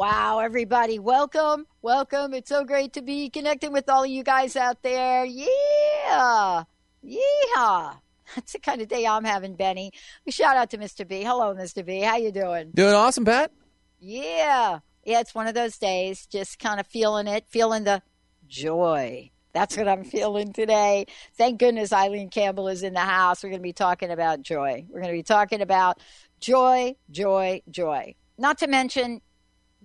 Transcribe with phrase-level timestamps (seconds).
[0.00, 2.32] Wow, everybody, welcome, welcome.
[2.32, 5.26] It's so great to be connecting with all of you guys out there.
[5.26, 6.64] Yeah,
[7.02, 7.92] yeah.
[8.34, 9.92] That's the kind of day I'm having, Benny.
[10.26, 11.06] Shout out to Mr.
[11.06, 11.22] B.
[11.22, 11.84] Hello, Mr.
[11.84, 12.00] B.
[12.00, 12.70] How you doing?
[12.72, 13.52] Doing awesome, Pat.
[13.98, 15.20] Yeah, yeah.
[15.20, 18.00] It's one of those days, just kind of feeling it, feeling the
[18.48, 19.30] joy.
[19.52, 21.08] That's what I'm feeling today.
[21.36, 23.42] Thank goodness Eileen Campbell is in the house.
[23.42, 24.86] We're going to be talking about joy.
[24.88, 26.00] We're going to be talking about
[26.40, 28.14] joy, joy, joy.
[28.38, 29.20] Not to mention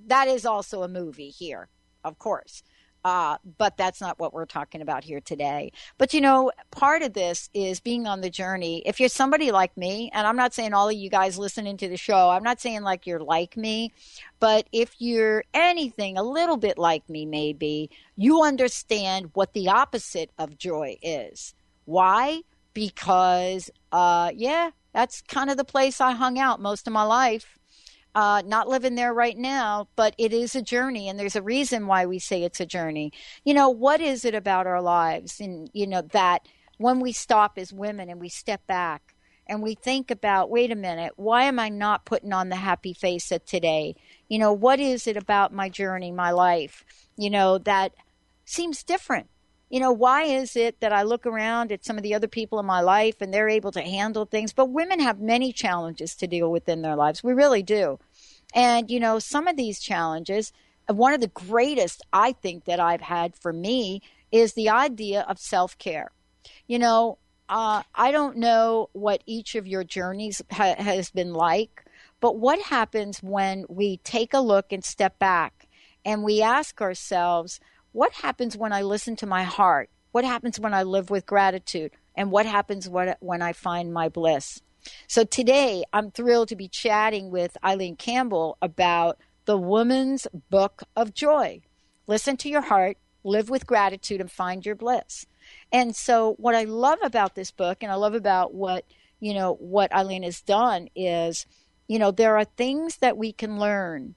[0.08, 1.70] that is also a movie here,
[2.04, 2.64] of course.
[3.06, 5.72] Uh, but that's not what we're talking about here today.
[6.00, 8.82] But you know, part of this is being on the journey.
[8.84, 11.88] If you're somebody like me, and I'm not saying all of you guys listening to
[11.88, 13.94] the show, I'm not saying like you're like me,
[14.40, 20.32] but if you're anything a little bit like me, maybe, you understand what the opposite
[20.40, 21.54] of joy is.
[21.86, 22.42] Why?
[22.74, 27.60] Because, uh, yeah, that's kind of the place I hung out most of my life
[28.16, 31.86] uh, not living there right now, but it is a journey, and there's a reason
[31.86, 33.12] why we say it's a journey.
[33.44, 37.58] You know, what is it about our lives, and you know that when we stop
[37.58, 39.16] as women and we step back
[39.48, 42.94] and we think about, wait a minute, why am I not putting on the happy
[42.94, 43.96] face of today?
[44.28, 46.84] You know, what is it about my journey, my life,
[47.18, 47.94] you know, that
[48.46, 49.28] seems different?
[49.70, 52.60] You know, why is it that I look around at some of the other people
[52.60, 54.54] in my life and they're able to handle things?
[54.54, 57.24] But women have many challenges to deal with in their lives.
[57.24, 58.00] We really do.
[58.54, 60.54] And, you know, some of these challenges,
[60.88, 65.40] one of the greatest I think that I've had for me is the idea of
[65.40, 66.12] self care.
[66.68, 67.18] You know,
[67.50, 71.86] uh, I don't know what each of your journeys ha- has been like,
[72.20, 75.68] but what happens when we take a look and step back
[76.04, 77.60] and we ask ourselves,
[77.96, 79.90] what happens when I listen to my heart?
[80.12, 81.92] What happens when I live with gratitude?
[82.14, 84.62] And what happens when, I find my bliss?
[85.08, 91.14] So today I'm thrilled to be chatting with Eileen Campbell about the Woman's Book of
[91.14, 91.62] Joy.
[92.06, 95.26] Listen to your heart, live with gratitude, and find your bliss.
[95.72, 98.84] And so what I love about this book and I love about what,
[99.22, 101.46] you know, what Eileen has done is,
[101.88, 104.16] you know, there are things that we can learn.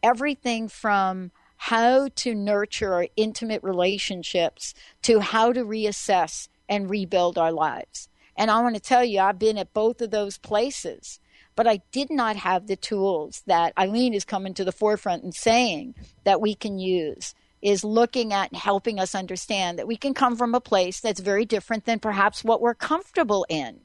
[0.00, 1.32] Everything from
[1.66, 4.72] how to nurture our intimate relationships
[5.02, 8.08] to how to reassess and rebuild our lives.
[8.36, 11.18] And I want to tell you, I've been at both of those places,
[11.56, 15.34] but I did not have the tools that Eileen is coming to the forefront and
[15.34, 17.34] saying that we can use.
[17.62, 21.18] Is looking at and helping us understand that we can come from a place that's
[21.18, 23.80] very different than perhaps what we're comfortable in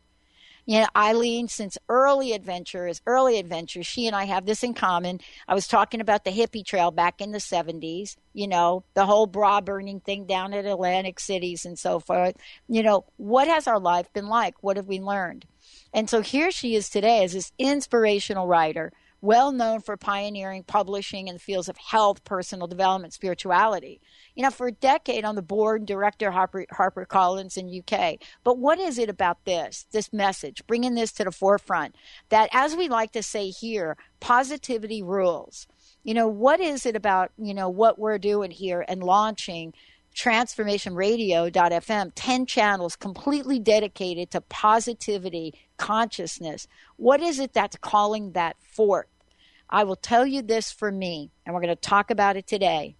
[0.66, 5.20] you know, Eileen, since early adventures, early adventures, she and I have this in common.
[5.48, 9.26] I was talking about the hippie trail back in the 70s, you know, the whole
[9.26, 12.36] bra burning thing down at Atlantic cities and so forth.
[12.68, 14.56] You know, what has our life been like?
[14.62, 15.46] What have we learned?
[15.94, 21.28] And so here she is today as this inspirational writer well known for pioneering publishing
[21.28, 24.02] in the fields of health, personal development, spirituality.
[24.36, 28.18] You know, for a decade on the board, director Harper, Harper Collins in UK.
[28.44, 31.96] But what is it about this, this message, bringing this to the forefront,
[32.30, 35.68] that as we like to say here, positivity rules.
[36.04, 39.74] You know, what is it about, you know, what we're doing here and launching
[40.16, 46.68] transformationradio.fm 10 channels completely dedicated to positivity consciousness
[46.98, 49.08] what is it that's calling that forth
[49.72, 52.96] I will tell you this for me, and we're going to talk about it today.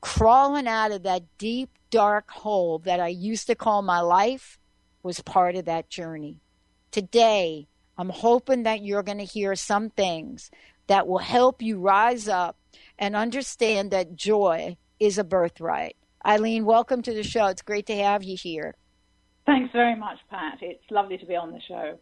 [0.00, 4.58] Crawling out of that deep, dark hole that I used to call my life
[5.02, 6.40] was part of that journey.
[6.90, 10.50] Today, I'm hoping that you're going to hear some things
[10.88, 12.56] that will help you rise up
[12.98, 15.96] and understand that joy is a birthright.
[16.26, 17.46] Eileen, welcome to the show.
[17.46, 18.74] It's great to have you here.
[19.46, 20.58] Thanks very much, Pat.
[20.60, 21.98] It's lovely to be on the show.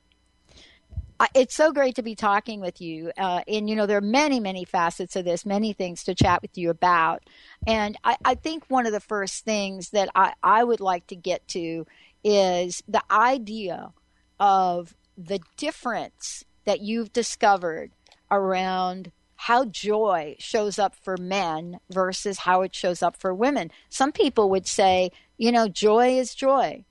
[1.35, 3.11] It's so great to be talking with you.
[3.17, 6.43] Uh, and, you know, there are many, many facets of this, many things to chat
[6.43, 7.23] with you about.
[7.67, 11.17] And I, I think one of the first things that I, I would like to
[11.17, 11.87] get to
[12.23, 13.93] is the idea
[14.39, 17.93] of the difference that you've discovered
[18.31, 23.71] around how joy shows up for men versus how it shows up for women.
[23.89, 26.85] Some people would say, you know, joy is joy,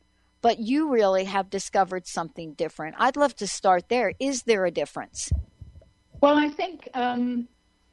[0.45, 2.95] but you really have discovered something different.
[3.00, 4.13] I'd love to start there.
[4.19, 5.31] Is there a difference?
[6.21, 7.47] Well, I think um,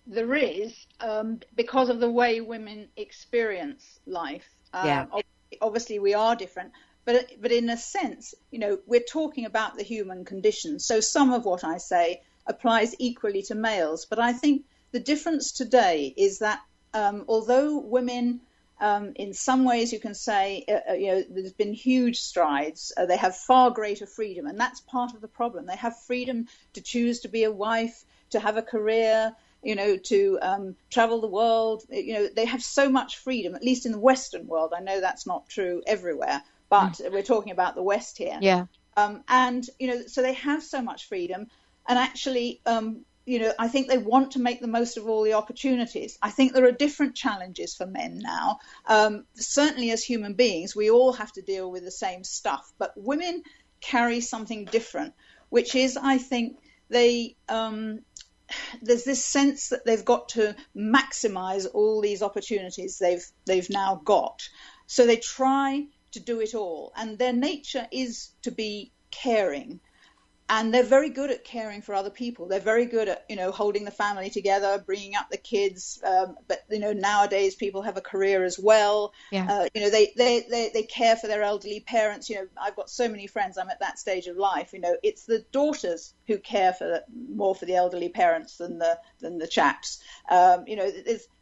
[0.06, 4.46] there is um, because of the way women experience life.
[4.74, 5.06] Um, yeah.
[5.62, 6.72] Obviously, we are different.
[7.06, 10.78] But, but in a sense, you know, we're talking about the human condition.
[10.78, 14.04] So some of what I say applies equally to males.
[14.04, 16.60] But I think the difference today is that
[16.92, 18.42] um, although women,
[18.82, 22.92] um, in some ways, you can say, uh, uh, you know, there's been huge strides.
[22.96, 25.66] Uh, they have far greater freedom, and that's part of the problem.
[25.66, 29.96] They have freedom to choose to be a wife, to have a career, you know,
[29.96, 31.84] to um, travel the world.
[31.90, 34.72] You know, they have so much freedom, at least in the Western world.
[34.76, 37.12] I know that's not true everywhere, but mm.
[37.12, 38.38] we're talking about the West here.
[38.42, 38.66] Yeah.
[38.96, 41.46] Um, and you know, so they have so much freedom,
[41.86, 45.22] and actually, um, you know, I think they want to make the most of all
[45.22, 46.18] the opportunities.
[46.20, 48.58] I think there are different challenges for men now.
[48.86, 52.92] Um, certainly, as human beings, we all have to deal with the same stuff, but
[52.96, 53.42] women
[53.80, 55.14] carry something different,
[55.50, 56.58] which is, I think,
[56.88, 58.00] they um,
[58.82, 64.48] there's this sense that they've got to maximize all these opportunities they've they've now got.
[64.86, 69.80] So they try to do it all, and their nature is to be caring
[70.52, 72.46] and they're very good at caring for other people.
[72.46, 75.98] They're very good at you know holding the family together, bringing up the kids.
[76.04, 79.14] Um, but you know nowadays people have a career as well.
[79.30, 79.46] Yeah.
[79.48, 82.28] Uh, you know they, they they they care for their elderly parents.
[82.28, 83.56] You know I've got so many friends.
[83.56, 84.74] I'm at that stage of life.
[84.74, 87.04] You know it's the daughters who care for the,
[87.34, 90.02] more for the elderly parents than the than the chaps.
[90.30, 90.90] Um, you know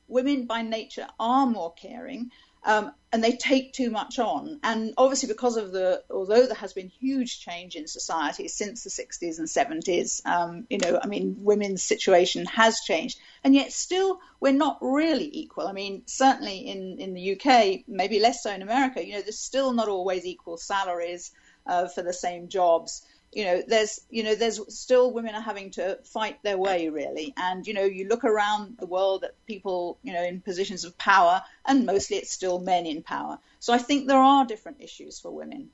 [0.07, 2.31] women by nature are more caring
[2.65, 4.61] um, and they take too much on.
[4.63, 8.91] And obviously, because of the, although there has been huge change in society since the
[8.91, 14.21] 60s and 70s, um, you know, I mean, women's situation has changed, and yet still
[14.41, 15.67] we're not really equal.
[15.67, 19.05] I mean, certainly in in the UK, maybe less so in America.
[19.05, 21.33] You know, there's still not always equal salaries
[21.67, 25.71] uh, for the same jobs you know there's you know there's still women are having
[25.71, 27.33] to fight their way really.
[27.37, 30.97] And you know you look around the world at people you know in positions of
[30.99, 33.39] power and mostly it's still men in power.
[33.59, 35.71] So i think there are different issues for women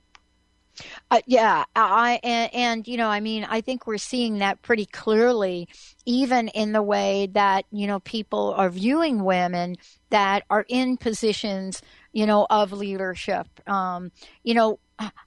[1.11, 4.85] uh, yeah, I and, and you know, I mean, I think we're seeing that pretty
[4.85, 5.67] clearly,
[6.05, 9.75] even in the way that you know people are viewing women
[10.09, 11.81] that are in positions,
[12.11, 13.47] you know, of leadership.
[13.67, 14.11] Um,
[14.43, 14.79] you know,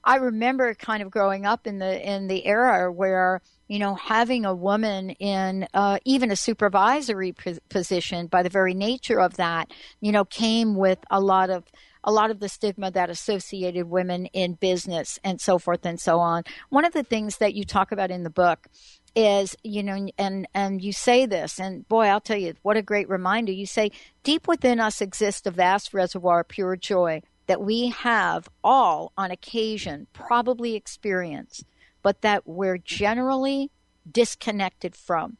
[0.03, 4.45] I remember kind of growing up in the in the era where you know having
[4.45, 7.33] a woman in uh, even a supervisory
[7.69, 9.71] position by the very nature of that
[10.01, 11.63] you know came with a lot of
[12.03, 16.19] a lot of the stigma that associated women in business and so forth and so
[16.19, 16.43] on.
[16.69, 18.67] One of the things that you talk about in the book
[19.13, 22.81] is you know and and you say this and boy I'll tell you what a
[22.81, 23.91] great reminder you say
[24.23, 29.29] deep within us exists a vast reservoir of pure joy that we have all on
[29.29, 31.65] occasion probably experienced,
[32.01, 33.71] but that we're generally
[34.09, 35.35] disconnected from.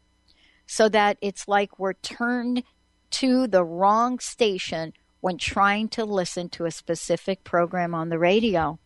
[0.66, 2.64] So that it's like we're turned
[3.12, 4.92] to the wrong station
[5.22, 8.78] when trying to listen to a specific program on the radio.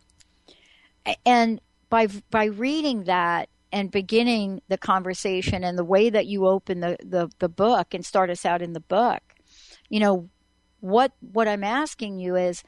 [1.26, 6.80] And by by reading that and beginning the conversation and the way that you open
[6.80, 9.22] the, the, the book and start us out in the book,
[9.90, 10.30] you know,
[10.82, 12.64] what what I'm asking you is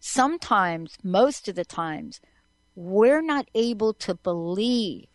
[0.00, 2.20] sometimes, most of the times,
[2.76, 5.06] we're not able to believe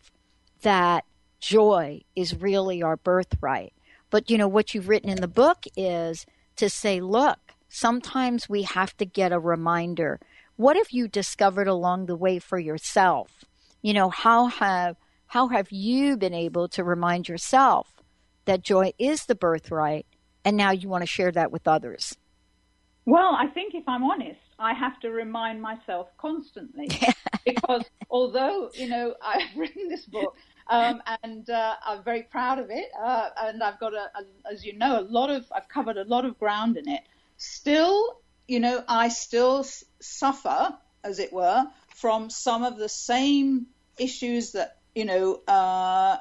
[0.62, 1.04] that
[1.40, 3.72] joy is really our birthright.
[4.10, 8.62] But you know, what you've written in the book is to say, look, sometimes we
[8.62, 10.20] have to get a reminder.
[10.56, 13.44] What have you discovered along the way for yourself?
[13.80, 14.96] You know, how have
[15.28, 18.02] how have you been able to remind yourself
[18.44, 20.04] that joy is the birthright
[20.44, 22.16] and now you want to share that with others?
[23.06, 26.90] Well, I think if I'm honest, I have to remind myself constantly
[27.44, 30.36] because although you know I've written this book
[30.68, 34.64] um, and uh, I'm very proud of it, uh, and I've got a, a, as
[34.64, 37.02] you know, a lot of I've covered a lot of ground in it.
[37.40, 39.64] Still, you know, I still
[39.98, 41.64] suffer, as it were,
[41.96, 43.68] from some of the same
[43.98, 46.18] issues that you know uh,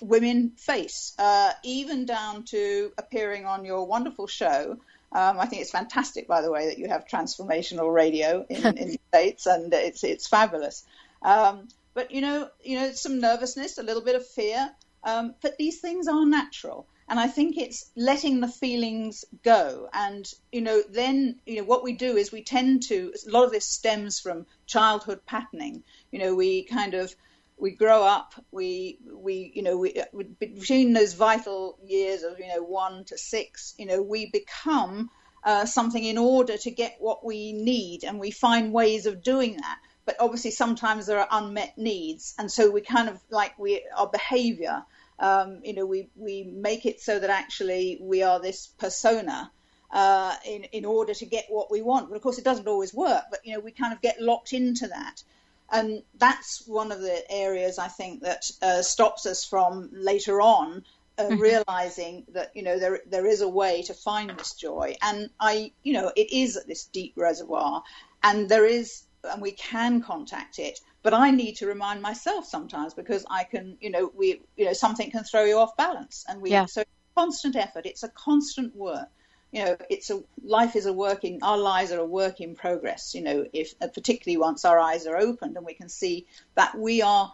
[0.00, 4.78] women face, uh, even down to appearing on your wonderful show.
[5.12, 8.88] Um, I think it's fantastic, by the way, that you have transformational radio in, in
[8.92, 10.82] the states, and it's it's fabulous.
[11.20, 14.70] Um, but you know, you know, some nervousness, a little bit of fear,
[15.02, 16.86] um, but these things are natural.
[17.08, 19.88] And I think it's letting the feelings go.
[19.92, 23.44] And, you know, then, you know, what we do is we tend to, a lot
[23.44, 25.84] of this stems from childhood patterning.
[26.10, 27.14] You know, we kind of,
[27.58, 30.02] we grow up, we, we, you know, we,
[30.38, 35.10] between those vital years of, you know, one to six, you know, we become
[35.44, 38.04] uh, something in order to get what we need.
[38.04, 39.78] And we find ways of doing that.
[40.06, 42.34] But obviously, sometimes there are unmet needs.
[42.38, 44.84] And so we kind of like we, our behavior
[45.18, 49.50] um, you know, we, we make it so that actually we are this persona
[49.90, 52.08] uh, in, in order to get what we want.
[52.08, 54.52] But of course, it doesn't always work, but, you know, we kind of get locked
[54.52, 55.22] into that.
[55.70, 60.84] And that's one of the areas I think that uh, stops us from later on
[61.16, 61.38] uh, mm-hmm.
[61.38, 65.70] realizing that you know there there is a way to find this joy and i
[65.84, 67.84] you know it is this deep reservoir
[68.24, 72.94] and there is and we can contact it but I need to remind myself sometimes
[72.94, 76.40] because I can, you know, we, you know, something can throw you off balance, and
[76.40, 76.64] we yeah.
[76.64, 76.82] so
[77.14, 77.84] constant effort.
[77.84, 79.08] It's a constant work.
[79.52, 81.40] You know, it's a life is a working.
[81.42, 83.14] Our lives are a work in progress.
[83.14, 87.02] You know, if particularly once our eyes are opened and we can see that we
[87.02, 87.30] are,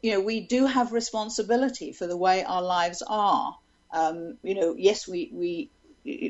[0.00, 3.58] you know, we do have responsibility for the way our lives are.
[3.92, 5.70] Um, you know, yes, we we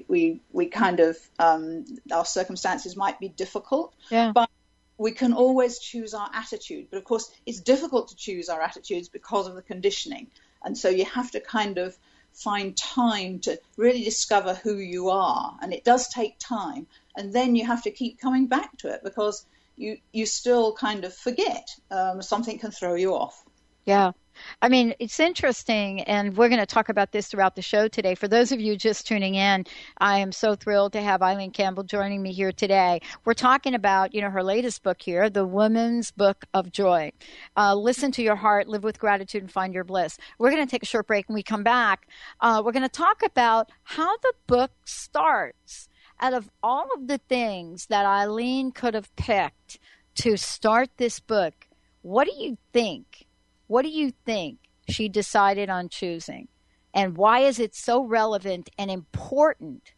[0.09, 4.33] we we kind of um, our circumstances might be difficult, yeah.
[4.33, 4.51] but
[4.99, 6.89] we can always choose our attitude.
[6.91, 10.29] But of course, it's difficult to choose our attitudes because of the conditioning.
[10.65, 11.97] And so you have to kind of
[12.33, 15.57] find time to really discover who you are.
[15.61, 16.87] And it does take time.
[17.17, 19.45] And then you have to keep coming back to it because
[19.77, 21.69] you, you still kind of forget.
[21.91, 23.45] Um, something can throw you off.
[23.85, 24.13] Yeah.
[24.61, 28.15] I mean, it's interesting, and we're going to talk about this throughout the show today.
[28.15, 29.65] For those of you just tuning in,
[29.99, 33.01] I am so thrilled to have Eileen Campbell joining me here today.
[33.25, 37.13] We're talking about, you know, her latest book here, The Woman's Book of Joy.
[37.57, 40.19] Uh, Listen to your heart, live with gratitude, and find your bliss.
[40.39, 41.29] We're going to take a short break.
[41.29, 42.09] When we come back,
[42.41, 45.89] uh, we're going to talk about how the book starts.
[46.21, 49.81] Out of all of the things that Eileen could have picked
[50.17, 51.67] to start this book,
[52.03, 53.27] what do you think?
[53.67, 56.49] What do you think she decided on choosing?
[56.95, 59.93] And why is it so relevant and important,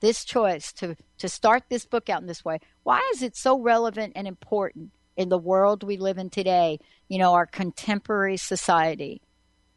[0.00, 2.58] this choice to, to start this book out in this way?
[2.84, 7.18] Why is it so relevant and important in the world we live in today, you
[7.18, 9.20] know, our contemporary society?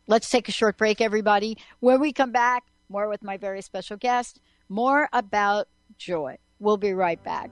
[0.07, 1.57] Let's take a short break, everybody.
[1.79, 5.67] When we come back, more with my very special guest, more about
[5.97, 6.37] joy.
[6.59, 7.49] We'll be right back.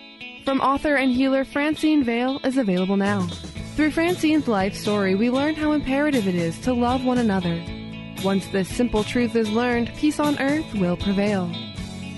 [0.44, 3.28] from author and healer Francine Vale is available now.
[3.78, 7.62] Through Francine's life story, we learn how imperative it is to love one another.
[8.24, 11.48] Once this simple truth is learned, peace on earth will prevail.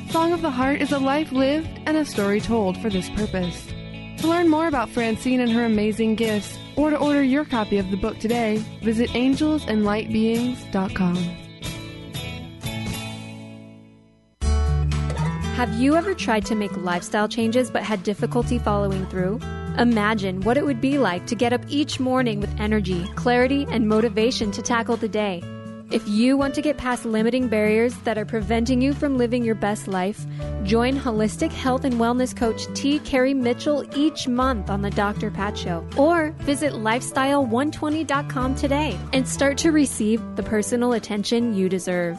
[0.09, 3.67] Song of the Heart is a life lived and a story told for this purpose.
[4.21, 7.91] To learn more about Francine and her amazing gifts, or to order your copy of
[7.91, 11.17] the book today, visit angelsandlightbeings.com.
[15.57, 19.39] Have you ever tried to make lifestyle changes but had difficulty following through?
[19.81, 23.89] Imagine what it would be like to get up each morning with energy, clarity, and
[23.89, 25.43] motivation to tackle the day.
[25.91, 29.55] If you want to get past limiting barriers that are preventing you from living your
[29.55, 30.27] best life,
[30.65, 32.99] join holistic health and wellness coach T.
[32.99, 35.31] Carrie Mitchell each month on the Dr.
[35.31, 35.83] Pat Show.
[35.97, 42.19] Or visit lifestyle120.com today and start to receive the personal attention you deserve.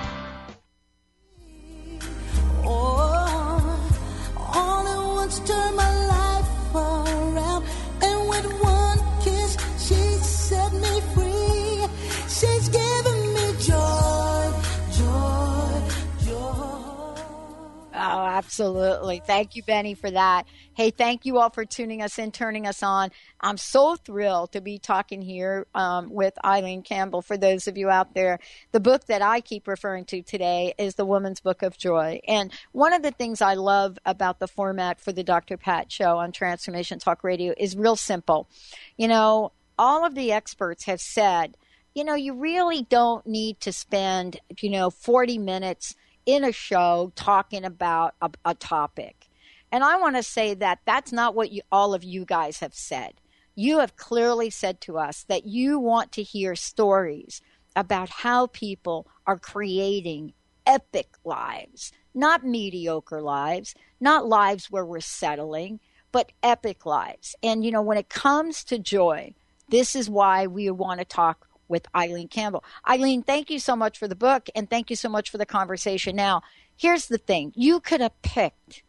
[18.43, 19.21] absolutely.
[19.23, 20.47] Thank you, Benny, for that.
[20.73, 23.11] Hey, thank you all for tuning us in, turning us on.
[23.39, 27.21] I'm so thrilled to be talking here um, with Eileen Campbell.
[27.21, 28.39] For those of you out there,
[28.71, 32.19] the book that I keep referring to today is The Woman's Book of Joy.
[32.27, 35.55] And one of the things I love about the format for the Dr.
[35.55, 38.49] Pat show on Transformation Talk Radio is real simple.
[38.97, 41.57] You know, all of the experts have said,
[41.93, 47.11] you know, you really don't need to spend, you know, 40 minutes in a show
[47.15, 49.27] talking about a, a topic
[49.71, 52.73] and I want to say that that's not what you, all of you guys have
[52.73, 53.13] said.
[53.55, 57.41] You have clearly said to us that you want to hear stories
[57.75, 60.33] about how people are creating
[60.65, 65.79] epic lives, not mediocre lives, not lives where we're settling,
[66.11, 67.35] but epic lives.
[67.41, 69.33] And, you know, when it comes to joy,
[69.69, 72.63] this is why we want to talk with Eileen Campbell.
[72.87, 75.45] Eileen, thank you so much for the book and thank you so much for the
[75.45, 76.15] conversation.
[76.15, 76.43] Now,
[76.77, 78.83] here's the thing you could have picked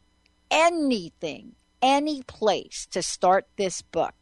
[0.51, 4.15] anything, any place to start this book.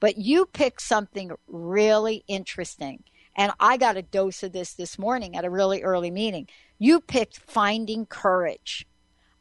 [0.00, 3.04] But you picked something really interesting.
[3.36, 6.48] And I got a dose of this this morning at a really early meeting.
[6.78, 8.86] You picked Finding Courage.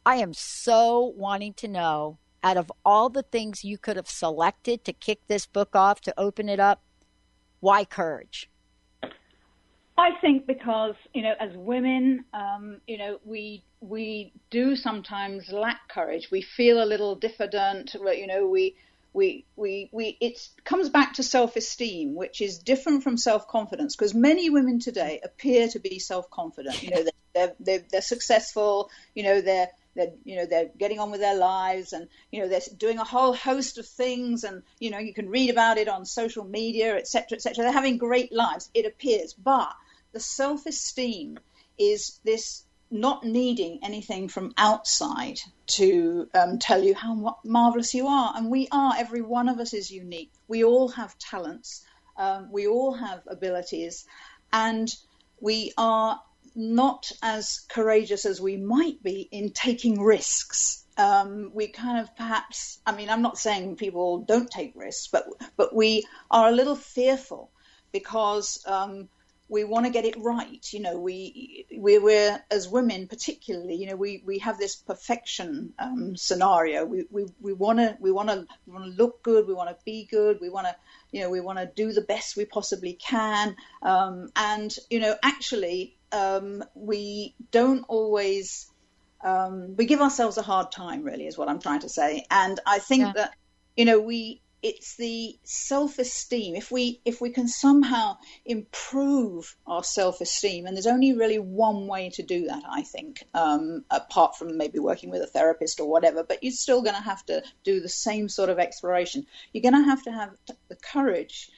[0.05, 4.85] I am so wanting to know out of all the things you could have selected
[4.85, 6.81] to kick this book off, to open it up,
[7.59, 8.49] why courage?
[9.97, 15.89] I think because you know, as women, um, you know, we we do sometimes lack
[15.89, 16.29] courage.
[16.31, 17.93] We feel a little diffident.
[17.93, 18.75] You know, we
[19.11, 23.97] we we we it comes back to self-esteem, which is different from self-confidence.
[23.97, 26.81] Because many women today appear to be self-confident.
[26.81, 28.89] You know, they're they're, they're successful.
[29.15, 32.47] You know, they're they're you know they're getting on with their lives and you know
[32.47, 35.87] they're doing a whole host of things and you know you can read about it
[35.87, 39.73] on social media etc etc they're having great lives it appears but
[40.11, 41.39] the self esteem
[41.77, 48.33] is this not needing anything from outside to um, tell you how marvelous you are.
[48.35, 50.31] And we are, every one of us is unique.
[50.47, 51.85] We all have talents,
[52.17, 54.05] um, we all have abilities,
[54.51, 54.93] and
[55.39, 56.19] we are
[56.55, 60.85] not as courageous as we might be in taking risks.
[60.97, 65.25] Um, we kind of perhaps, I mean, I'm not saying people don't take risks, but
[65.55, 67.51] but we are a little fearful
[67.91, 69.09] because um,
[69.49, 70.65] we want to get it right.
[70.71, 75.73] You know, we, we we're as women particularly, you know, we, we have this perfection
[75.79, 76.85] um, scenario.
[76.85, 79.47] We we we want to we want to look good.
[79.47, 80.37] We want to be good.
[80.39, 80.75] We want to
[81.11, 83.55] you know we want to do the best we possibly can.
[83.81, 88.67] Um, and you know, actually, um, we don't always.
[89.21, 92.25] Um, we give ourselves a hard time, really, is what I'm trying to say.
[92.31, 93.11] And I think yeah.
[93.15, 93.33] that
[93.75, 100.65] you know we it's the self-esteem if we if we can somehow improve our self-esteem
[100.65, 104.79] and there's only really one way to do that i think um, apart from maybe
[104.79, 107.89] working with a therapist or whatever but you're still going to have to do the
[107.89, 110.31] same sort of exploration you're going to have to have
[110.67, 111.49] the courage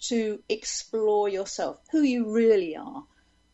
[0.00, 3.04] to explore yourself who you really are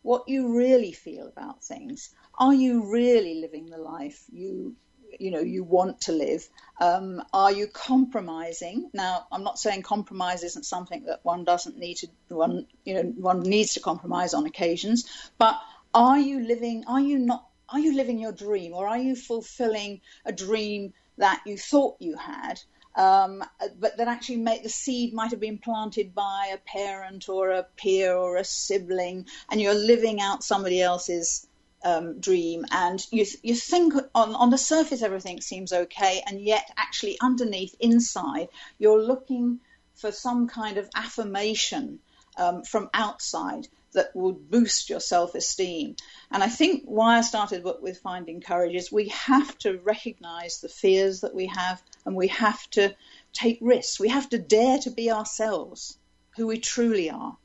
[0.07, 4.77] what you really feel about things are you really living the life you
[5.19, 6.47] you know you want to live?
[6.81, 8.91] Um, are you compromising?
[8.93, 13.03] Now, I'm not saying compromise isn't something that one doesn't need to one you know
[13.17, 15.59] one needs to compromise on occasions, but
[15.95, 16.85] are you living?
[16.87, 17.47] Are you not?
[17.69, 22.17] Are you living your dream, or are you fulfilling a dream that you thought you
[22.17, 22.61] had?
[22.97, 23.45] Um,
[23.79, 28.17] but that actually the seed might have been planted by a parent or a peer
[28.17, 31.47] or a sibling, and you're living out somebody else's
[31.85, 32.65] um, dream.
[32.71, 37.75] And you you think on on the surface everything seems okay, and yet actually underneath,
[37.81, 39.61] inside, you're looking
[39.95, 42.01] for some kind of affirmation
[42.37, 45.97] um, from outside that would boost your self esteem.
[46.31, 50.69] And I think why I started with Finding Courage is we have to recognize the
[50.69, 52.95] fears that we have and we have to
[53.33, 53.99] take risks.
[53.99, 55.99] We have to dare to be ourselves,
[56.37, 57.37] who we truly are.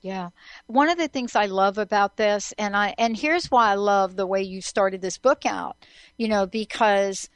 [0.00, 0.30] Yeah.
[0.66, 4.16] One of the things I love about this and I and here's why I love
[4.16, 5.76] the way you started this book out,
[6.18, 7.28] you know, because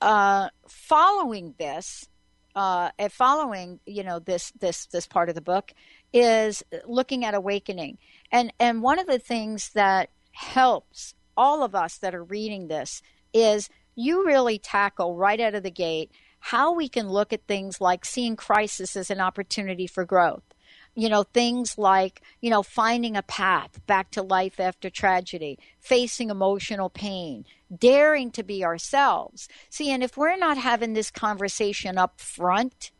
[0.00, 2.08] uh, following this
[2.54, 5.72] uh, following you know this this this part of the book
[6.14, 7.98] is looking at awakening
[8.32, 13.02] and and one of the things that helps all of us that are reading this
[13.34, 17.80] is you really tackle right out of the gate how we can look at things
[17.80, 20.54] like seeing crisis as an opportunity for growth
[20.94, 26.30] you know, things like, you know, finding a path back to life after tragedy, facing
[26.30, 27.44] emotional pain,
[27.76, 29.48] daring to be ourselves.
[29.70, 32.92] See, and if we're not having this conversation up front,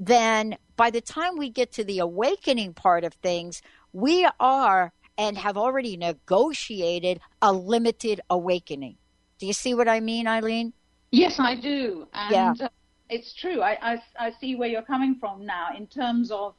[0.00, 5.36] then by the time we get to the awakening part of things, we are and
[5.36, 8.96] have already negotiated a limited awakening.
[9.38, 10.72] Do you see what I mean, Eileen?
[11.10, 12.08] Yes, I do.
[12.14, 12.66] And yeah.
[12.66, 12.68] Uh,
[13.10, 13.60] it's true.
[13.60, 16.54] I, I, I see where you're coming from now in terms of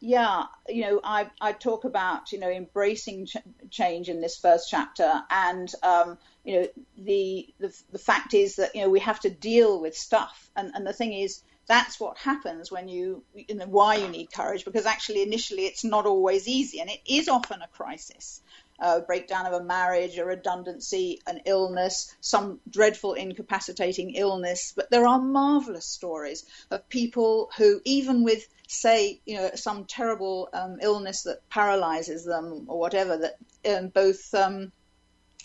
[0.00, 3.36] yeah, you know, I, I talk about, you know, embracing ch-
[3.70, 5.10] change in this first chapter.
[5.28, 9.30] And, um, you know, the, the, the fact is that, you know, we have to
[9.30, 10.50] deal with stuff.
[10.54, 14.32] And, and the thing is, that's what happens when you, you know, why you need
[14.32, 18.40] courage, because actually initially it's not always easy and it is often a crisis
[18.80, 24.72] A breakdown of a marriage, a redundancy, an illness, some dreadful incapacitating illness.
[24.76, 30.48] But there are marvelous stories of people who, even with, say, you know, some terrible
[30.52, 33.36] um, illness that paralyzes them or whatever, that
[33.76, 34.72] um, both um,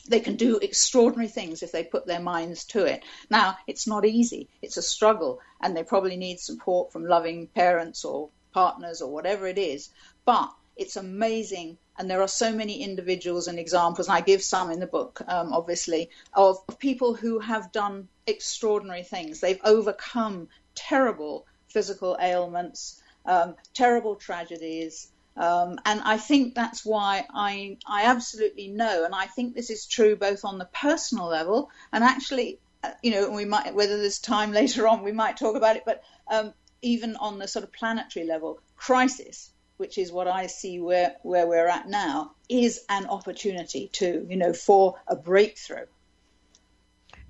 [0.08, 3.04] they can do extraordinary things if they put their minds to it.
[3.30, 8.04] Now, it's not easy, it's a struggle, and they probably need support from loving parents
[8.06, 9.90] or partners or whatever it is.
[10.26, 14.72] But it's amazing and there are so many individuals and examples, and I give some
[14.72, 19.40] in the book, um, obviously, of people who have done extraordinary things.
[19.40, 25.12] They've overcome terrible physical ailments, um, terrible tragedies.
[25.36, 29.88] Um, and I think that's why I, I absolutely know, and I think this is
[29.88, 34.20] true both on the personal level and actually, uh, you know, we might, whether there's
[34.20, 37.72] time later on, we might talk about it, but um, even on the sort of
[37.74, 43.08] planetary level, crisis which is what I see where, where we're at now, is an
[43.08, 45.88] opportunity to, you know, for a breakthrough.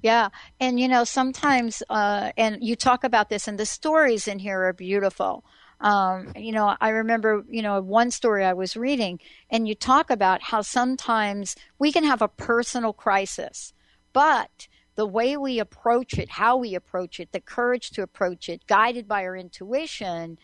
[0.02, 4.40] Yeah, and you know sometimes, uh, and you talk about this, and the stories in
[4.40, 5.46] here are beautiful.
[5.84, 9.20] Um, you know, I remember, you know, one story I was reading,
[9.50, 13.74] and you talk about how sometimes we can have a personal crisis,
[14.14, 18.66] but the way we approach it, how we approach it, the courage to approach it,
[18.66, 20.38] guided by our intuition,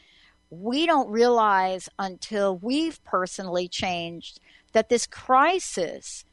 [0.50, 4.42] we don't realize until we've personally changed
[4.74, 6.26] that this crisis,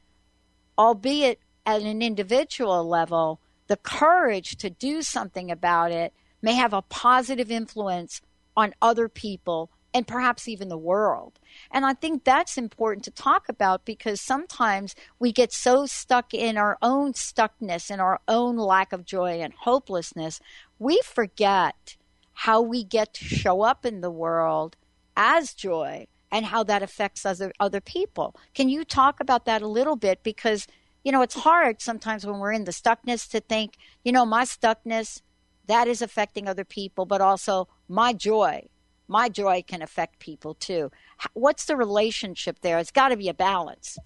[0.77, 3.39] albeit at an individual level,
[3.69, 8.21] the courage to do something about it may have a positive influence
[8.57, 11.39] on other people and perhaps even the world.
[11.71, 16.59] And I think that's important to talk about because sometimes we get so stuck in
[16.59, 20.39] our own stuckness and our own lack of joy and hopelessness,
[20.79, 21.97] we forget
[22.35, 24.77] how we get to show up in the world
[25.17, 28.37] as joy and how that affects other other people.
[28.55, 30.67] Can you talk about that a little bit because
[31.05, 34.45] you know it's hard sometimes when we're in the stuckness to think, you know, my
[34.45, 35.23] stuckness
[35.67, 38.67] that is affecting other people, but also my joy.
[39.09, 40.91] My joy can affect people too.
[41.35, 42.79] What's the relationship there?
[42.79, 43.99] It's got to be a balance.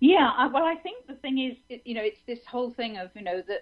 [0.00, 3.10] Yeah, uh, well, I think the thing is, you know, it's this whole thing of,
[3.14, 3.58] you know, the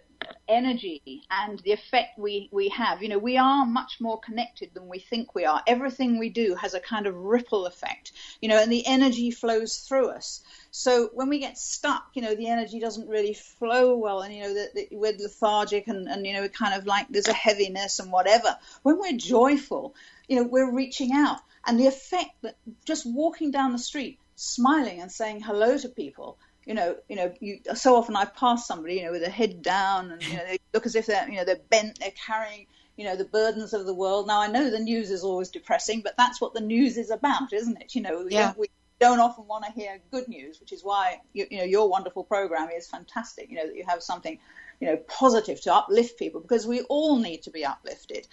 [0.49, 3.03] energy and the effect we, we have.
[3.03, 5.63] You know, we are much more connected than we think we are.
[5.67, 9.77] Everything we do has a kind of ripple effect, you know, and the energy flows
[9.77, 10.43] through us.
[10.71, 14.43] So when we get stuck, you know, the energy doesn't really flow well, and you
[14.43, 18.13] know, that we're lethargic and, and you know, kind of like there's a heaviness and
[18.13, 18.57] whatever.
[18.83, 19.95] When we're joyful,
[20.29, 25.01] you know, we're reaching out, and the effect that just walking down the street smiling
[25.03, 28.97] and saying hello to people you know, you know, you, so often I pass somebody,
[28.97, 31.37] you know, with their head down, and you know, they look as if they're, you
[31.37, 34.27] know, they're bent, they're carrying, you know, the burdens of the world.
[34.27, 37.53] Now I know the news is always depressing, but that's what the news is about,
[37.53, 37.95] isn't it?
[37.95, 38.47] You know, we, Yeah.
[38.47, 38.67] don't, we
[39.01, 42.25] don't often want to hear good news, which is why you, you know your wonderful
[42.25, 43.51] program is fantastic.
[43.51, 44.39] You know that you have something,
[44.81, 48.27] you know, positive to uplift people because we all need to be uplifted.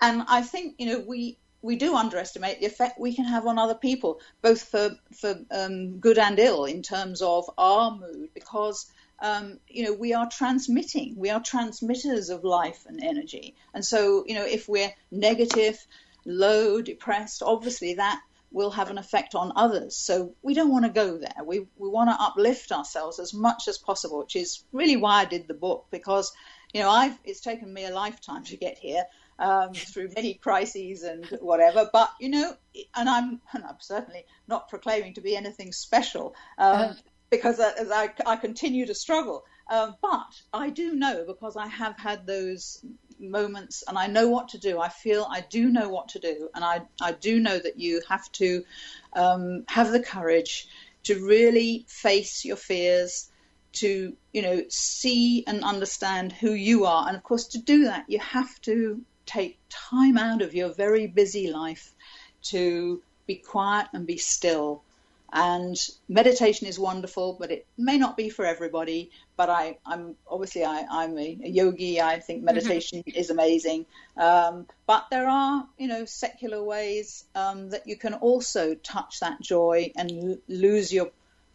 [0.00, 3.58] And I think you know we we do underestimate the effect we can have on
[3.58, 8.90] other people, both for for um, good and ill, in terms of our mood, because
[9.20, 14.24] um, you know we are transmitting, we are transmitters of life and energy, and so
[14.26, 15.84] you know if we're negative,
[16.24, 19.94] low, depressed, obviously that will have an effect on others.
[19.94, 21.44] So we don't want to go there.
[21.44, 25.24] We we want to uplift ourselves as much as possible, which is really why I
[25.24, 26.32] did the book because
[26.72, 29.04] you know I've it's taken me a lifetime to get here
[29.38, 31.88] um, through many crises and whatever.
[31.92, 32.54] But you know,
[32.94, 36.96] and I'm and I'm certainly not proclaiming to be anything special um,
[37.30, 39.44] because as I, I continue to struggle.
[39.70, 42.82] Um, but I do know because I have had those
[43.20, 44.80] moments and I know what to do.
[44.80, 48.00] I feel I do know what to do, and I I do know that you
[48.08, 48.64] have to
[49.12, 50.68] um, have the courage
[51.04, 53.30] to really face your fears
[53.72, 58.04] to you know see and understand who you are and of course to do that
[58.08, 61.94] you have to take time out of your very busy life
[62.42, 64.82] to be quiet and be still.
[65.30, 65.76] And
[66.08, 70.84] meditation is wonderful but it may not be for everybody but I, I'm obviously I,
[70.90, 72.00] I'm a, a yogi.
[72.00, 73.86] I think meditation is amazing.
[74.16, 79.40] Um, but there are you know secular ways um, that you can also touch that
[79.40, 81.10] joy and l- lose your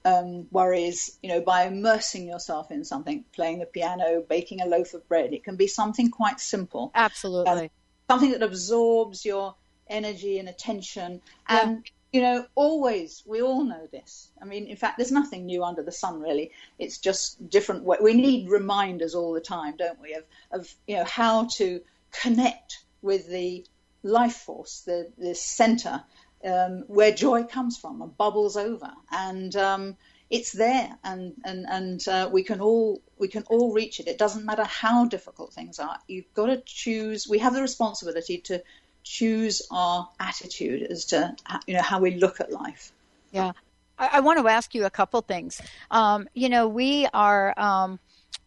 [0.06, 4.94] um, worries, you know, by immersing yourself in something, playing the piano, baking a loaf
[4.94, 5.34] of bread.
[5.34, 6.92] It can be something quite simple.
[6.94, 7.52] Absolutely.
[7.52, 7.70] Um,
[8.10, 9.56] something that absorbs your
[9.88, 11.22] energy and attention.
[11.48, 14.30] And, you know, always, we all know this.
[14.42, 16.52] I mean, in fact, there's nothing new under the sun, really.
[16.78, 17.84] It's just different.
[17.84, 17.98] Way.
[18.02, 22.80] We need reminders all the time, don't we, of, of you know, how to connect
[23.02, 23.66] with the
[24.04, 26.04] life force, the, the center
[26.46, 29.98] um, where joy comes from and bubbles over, and um,
[30.30, 34.08] it's there, and and and uh, we can all we can all reach it.
[34.08, 35.98] It doesn't matter how difficult things are.
[36.08, 37.28] You've got to choose.
[37.28, 38.64] We have the responsibility to
[39.04, 41.36] choose our attitude as to
[41.68, 42.92] you know how we look at life.
[43.32, 43.52] Yeah.
[43.98, 45.62] I, I want to ask you a couple things.
[45.92, 47.54] Um, you know, we are.
[47.58, 48.00] Um,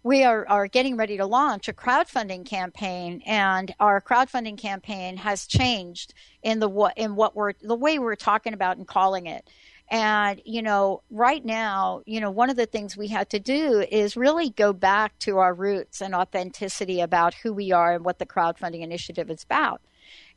[0.06, 5.48] we are, are getting ready to launch a crowdfunding campaign and our crowdfunding campaign has
[5.48, 6.14] changed
[6.44, 9.50] in the what in what we're the way we're talking about and calling it.
[9.90, 13.84] And you know right now you know one of the things we had to do
[13.90, 18.20] is really go back to our roots and authenticity about who we are and what
[18.20, 19.80] the crowdfunding initiative is about.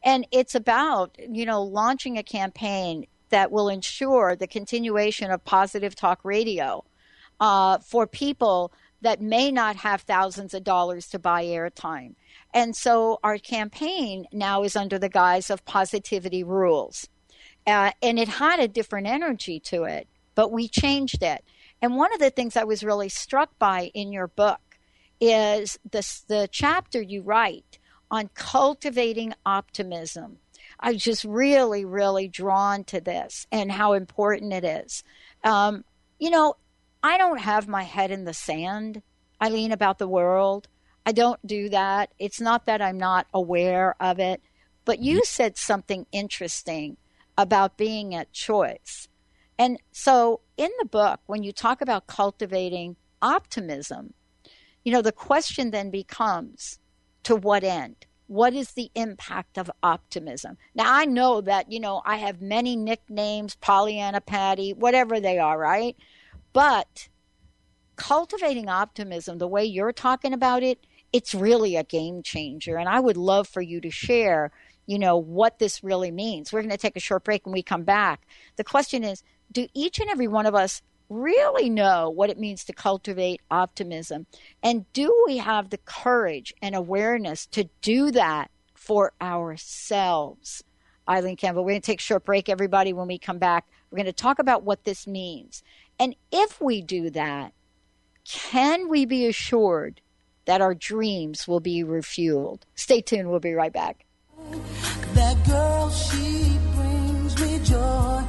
[0.03, 5.93] And it's about you know launching a campaign that will ensure the continuation of positive
[5.93, 6.83] talk radio
[7.39, 12.15] uh, for people that may not have thousands of dollars to buy airtime.
[12.53, 17.07] And so our campaign now is under the guise of positivity rules.
[17.65, 21.43] Uh, and it had a different energy to it, but we changed it.
[21.81, 24.59] And one of the things I was really struck by in your book
[25.21, 27.77] is the, the chapter you write
[28.11, 30.39] on cultivating optimism.
[30.79, 35.03] I was just really, really drawn to this and how important it is.
[35.43, 35.83] Um,
[36.19, 36.55] you know,
[37.01, 39.01] I don't have my head in the sand,
[39.41, 40.67] Eileen, about the world.
[41.05, 42.11] I don't do that.
[42.19, 44.41] It's not that I'm not aware of it,
[44.85, 45.25] but you mm-hmm.
[45.25, 46.97] said something interesting
[47.37, 49.07] about being at choice.
[49.57, 54.13] And so in the book, when you talk about cultivating optimism,
[54.83, 56.79] you know, the question then becomes
[57.23, 57.95] to what end?
[58.27, 60.57] What is the impact of optimism?
[60.75, 65.57] Now, I know that, you know, I have many nicknames, Pollyanna Patty, whatever they are,
[65.57, 65.95] right?
[66.53, 67.09] But
[67.95, 70.79] cultivating optimism, the way you're talking about it,
[71.11, 72.77] it's really a game changer.
[72.77, 74.51] And I would love for you to share,
[74.85, 76.51] you know, what this really means.
[76.51, 78.27] We're going to take a short break and we come back.
[78.55, 82.63] The question is do each and every one of us really know what it means
[82.65, 84.27] to cultivate optimism?
[84.63, 90.63] And do we have the courage and awareness to do that for ourselves?
[91.07, 92.93] Eileen Campbell, we're going to take a short break, everybody.
[92.93, 95.63] When we come back, we're going to talk about what this means.
[95.99, 97.53] And if we do that,
[98.23, 100.01] can we be assured
[100.45, 102.61] that our dreams will be refueled?
[102.75, 103.29] Stay tuned.
[103.29, 104.05] We'll be right back.
[105.13, 108.23] That girl, she brings me joy.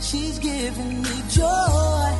[0.00, 2.18] She's giving me joy,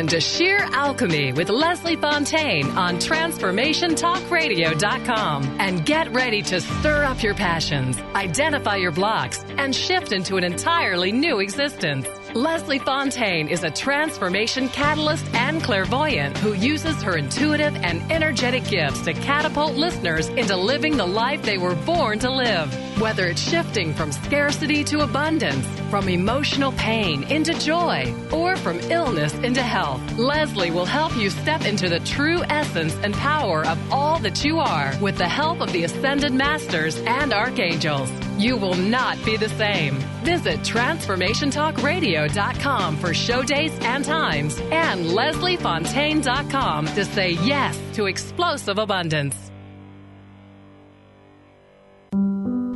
[0.00, 7.34] into sheer alchemy with Leslie Fontaine on TransformationTalkRadio.com and get ready to stir up your
[7.34, 12.08] passions, identify your blocks, and shift into an entirely new existence.
[12.34, 19.02] Leslie Fontaine is a transformation catalyst and clairvoyant who uses her intuitive and energetic gifts
[19.02, 22.72] to catapult listeners into living the life they were born to live.
[23.00, 29.34] Whether it's shifting from scarcity to abundance, from emotional pain into joy, or from illness
[29.34, 34.20] into health, Leslie will help you step into the true essence and power of all
[34.20, 38.10] that you are with the help of the Ascended Masters and Archangels.
[38.40, 39.96] You will not be the same.
[40.24, 49.49] Visit TransformationTalkRadio.com for show dates and times and LeslieFontaine.com to say yes to explosive abundance.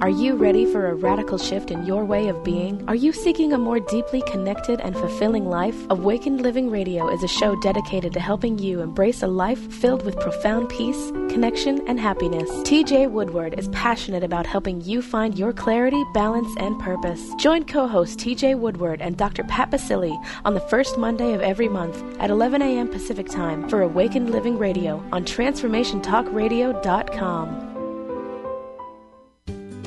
[0.04, 2.86] Are you ready for a radical shift in your way of being?
[2.86, 5.74] Are you seeking a more deeply connected and fulfilling life?
[5.88, 10.20] Awakened Living Radio is a show dedicated to helping you embrace a life filled with
[10.20, 12.50] profound peace, connection, and happiness.
[12.68, 17.22] TJ Woodward is passionate about helping you find your clarity, balance, and purpose.
[17.38, 19.44] Join co host TJ Woodward and Dr.
[19.44, 22.88] Pat Baccili on the first Monday of every month at 11 a.m.
[22.88, 27.73] Pacific Time for Awakened Living Radio on TransformationTalkRadio.com.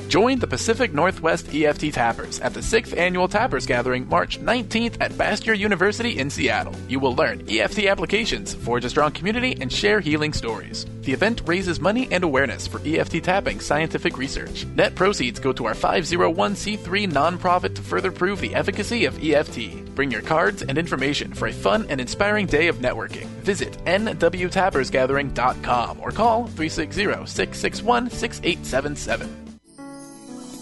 [0.08, 5.12] Join the Pacific Northwest EFT Tappers at the 6th Annual Tappers Gathering March 19th at
[5.12, 6.74] Bastyr University in Seattle.
[6.88, 10.86] You will learn EFT applications, forge a strong community, and share healing stories.
[11.02, 14.64] The event raises money and awareness for EFT tapping scientific research.
[14.74, 19.94] Net proceeds go to our 501c3 nonprofit to further prove the efficacy of EFT.
[19.94, 23.26] Bring your cards and information for a fun and inspiring day of networking.
[23.44, 29.47] Visit nwtappersgathering.com or call 360 661 6877.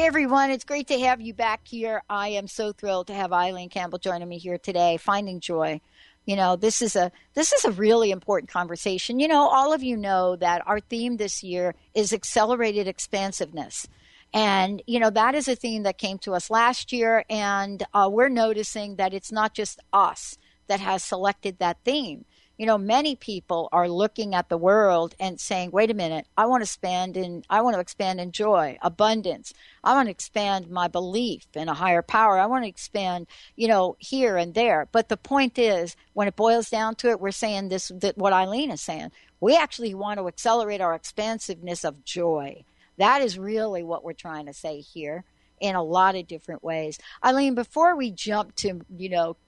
[0.00, 2.02] Hey everyone, it's great to have you back here.
[2.08, 5.82] I am so thrilled to have Eileen Campbell joining me here today, finding joy.
[6.24, 9.20] You know, this is a this is a really important conversation.
[9.20, 13.86] You know, all of you know that our theme this year is accelerated expansiveness.
[14.32, 18.08] And, you know, that is a theme that came to us last year, and uh,
[18.10, 22.24] we're noticing that it's not just us that has selected that theme
[22.60, 26.44] you know, many people are looking at the world and saying, wait a minute, I
[26.44, 29.54] want to expand in, I want to expand in joy, abundance.
[29.82, 32.38] I want to expand my belief in a higher power.
[32.38, 34.86] I want to expand, you know, here and there.
[34.92, 38.34] But the point is, when it boils down to it, we're saying this, that what
[38.34, 39.10] Eileen is saying.
[39.40, 42.64] We actually want to accelerate our expansiveness of joy.
[42.98, 45.24] That is really what we're trying to say here
[45.62, 46.98] in a lot of different ways.
[47.24, 49.38] Eileen, before we jump to, you know,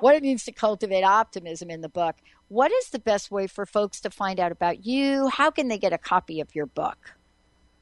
[0.00, 2.16] what it means to cultivate optimism in the book,
[2.48, 5.28] what is the best way for folks to find out about you?
[5.28, 7.14] How can they get a copy of your book?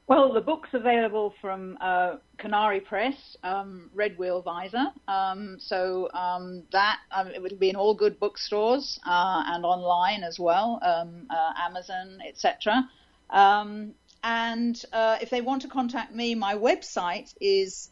[0.07, 4.91] Well, the book's available from uh, Conari Press, um, Red Wheel Weiser.
[5.07, 10.23] Um, so um, that um, it will be in all good bookstores uh, and online
[10.23, 12.89] as well, um, uh, Amazon, etc.
[13.29, 17.89] Um, and uh, if they want to contact me, my website is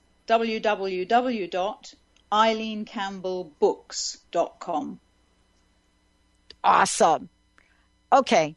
[2.32, 5.00] www.eileencampbellbooks.com
[6.64, 7.30] awesome.
[8.12, 8.56] Okay.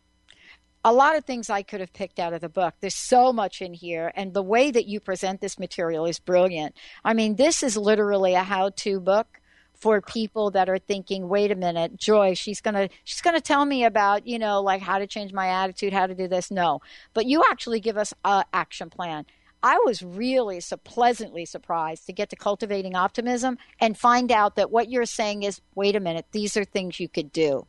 [0.84, 2.74] A lot of things I could have picked out of the book.
[2.80, 6.76] There's so much in here, and the way that you present this material is brilliant.
[7.04, 9.40] I mean, this is literally a how-to book
[9.74, 13.84] for people that are thinking, "Wait a minute, Joy, she's gonna she's gonna tell me
[13.84, 16.80] about you know like how to change my attitude, how to do this." No,
[17.14, 19.24] but you actually give us a action plan.
[19.62, 24.70] I was really so pleasantly surprised to get to cultivating optimism and find out that
[24.70, 27.66] what you're saying is, "Wait a minute, these are things you could do."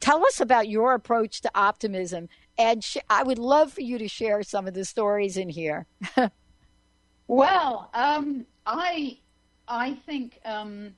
[0.00, 4.08] Tell us about your approach to optimism, and sh- I would love for you to
[4.08, 5.86] share some of the stories in here.
[7.26, 9.18] well, um, I
[9.68, 10.94] I think um,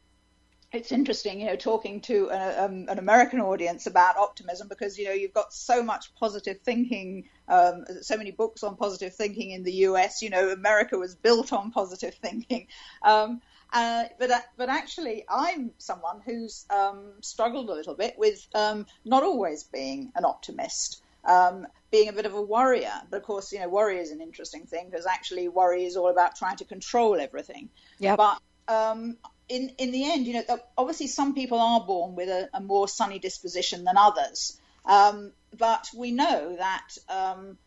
[0.72, 5.04] it's interesting, you know, talking to a, um, an American audience about optimism because you
[5.04, 9.64] know you've got so much positive thinking, um, so many books on positive thinking in
[9.64, 10.22] the U.S.
[10.22, 12.68] You know, America was built on positive thinking.
[13.02, 13.40] Um,
[13.72, 18.86] uh, but uh, but actually, I'm someone who's um, struggled a little bit with um,
[19.04, 21.02] not always being an optimist.
[21.22, 24.22] Um, being a bit of a worrier, but of course, you know, worry is an
[24.22, 27.68] interesting thing because actually, worry is all about trying to control everything.
[27.98, 28.16] Yeah.
[28.16, 29.18] But um,
[29.50, 32.86] in in the end, you know, obviously some people are born with a, a more
[32.86, 37.58] sunny disposition than others, um, but we know that um,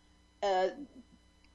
[0.41, 0.69] uh,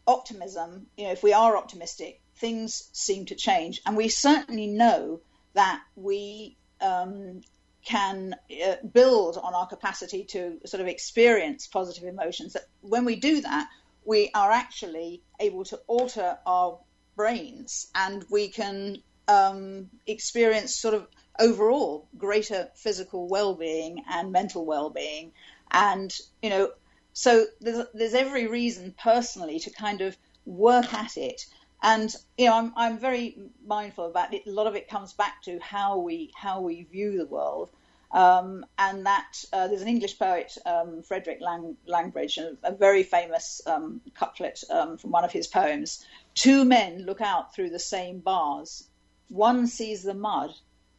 [0.06, 5.20] optimism, you know, if we are optimistic, things seem to change, and we certainly know
[5.54, 7.40] that we um,
[7.84, 12.52] can uh, build on our capacity to sort of experience positive emotions.
[12.52, 13.68] That when we do that,
[14.04, 16.78] we are actually able to alter our
[17.16, 18.98] brains, and we can
[19.28, 21.06] um, experience sort of
[21.38, 25.32] overall greater physical well-being and mental well-being
[25.70, 26.70] and you know
[27.12, 30.16] so there's, there's every reason personally to kind of
[30.46, 31.46] work at it
[31.82, 35.42] and you know I'm, I'm very mindful about it a lot of it comes back
[35.42, 37.70] to how we how we view the world
[38.10, 43.02] um, and that uh, there's an English poet, um, Frederick Lang- Langbridge, a, a, very
[43.02, 46.04] famous um, couplet um, from one of his poems.
[46.34, 48.88] Two men look out through the same bars.
[49.28, 50.50] One sees the mud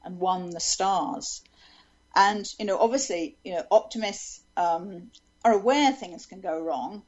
[0.03, 1.41] and one the stars.
[2.15, 5.11] And, you know, obviously, you know, optimists um,
[5.45, 7.03] are aware things can go wrong,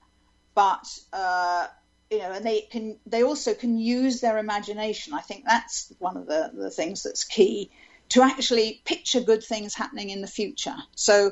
[0.53, 1.67] but, uh,
[2.09, 5.13] you know, and they can, they also can use their imagination.
[5.13, 7.71] I think that's one of the, the things that's key
[8.09, 10.75] to actually picture good things happening in the future.
[10.95, 11.31] So,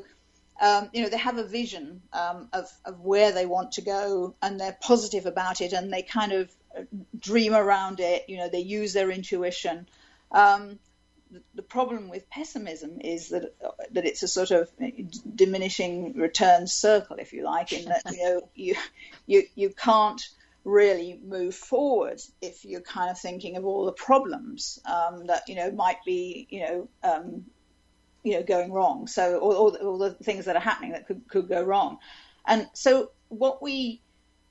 [0.62, 4.36] um, you know, they have a vision um, of, of where they want to go
[4.42, 6.50] and they're positive about it and they kind of
[7.18, 8.26] dream around it.
[8.28, 9.88] You know, they use their intuition.
[10.32, 10.80] Um,
[11.32, 13.54] the, the, problem with pessimism is that
[13.92, 14.70] that it's a sort of
[15.36, 18.76] diminishing returns circle, if you like, in that you know you
[19.26, 20.22] you you can't
[20.66, 25.56] really move forward if you're kind of thinking of all the problems um, that you
[25.56, 27.46] know might be you know um,
[28.24, 29.08] you know going wrong.
[29.08, 32.00] So all, all, all the things that are happening that could could go wrong,
[32.46, 34.02] and so what we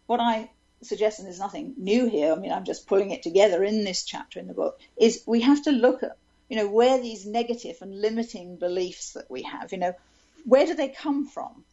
[0.06, 0.50] what I
[0.82, 2.32] suggesting there's nothing new here.
[2.32, 4.80] I mean, I'm just pulling it together in this chapter in the book.
[4.96, 6.16] Is we have to look at,
[6.48, 9.94] you know, where these negative and limiting beliefs that we have, you know,
[10.44, 11.64] where do they come from?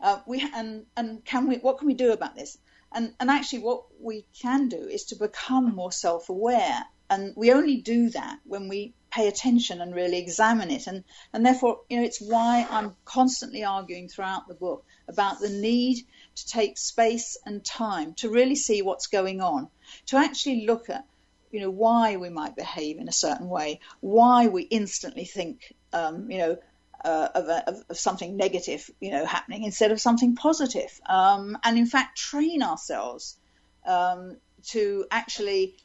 [0.00, 2.56] Uh, we and and can we what can we do about this?
[2.92, 7.76] And and actually, what we can do is to become more self-aware, and we only
[7.76, 10.86] do that when we pay attention and really examine it.
[10.86, 15.50] And and therefore, you know, it's why I'm constantly arguing throughout the book about the
[15.50, 16.06] need
[16.36, 19.68] to take space and time to really see what's going on,
[20.06, 21.04] to actually look at,
[21.50, 26.30] you know, why we might behave in a certain way, why we instantly think, um,
[26.30, 26.58] you know,
[27.04, 31.78] uh, of, a, of, something negative, you know, happening instead of something positive, um, and
[31.78, 33.38] in fact train ourselves
[33.86, 35.76] um, to actually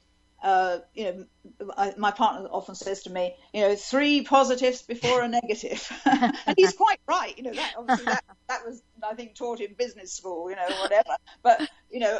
[0.43, 5.21] uh, you know, I, my partner often says to me, you know, three positives before
[5.21, 7.35] a negative, and he's quite right.
[7.37, 10.67] You know, that obviously that, that was I think taught in business school, you know,
[10.81, 11.15] whatever.
[11.41, 12.19] But you know,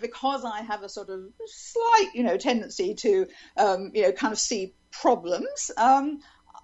[0.00, 4.32] because I have a sort of slight, you know, tendency to, um, you know, kind
[4.32, 5.70] of see problems.
[5.76, 6.20] Um,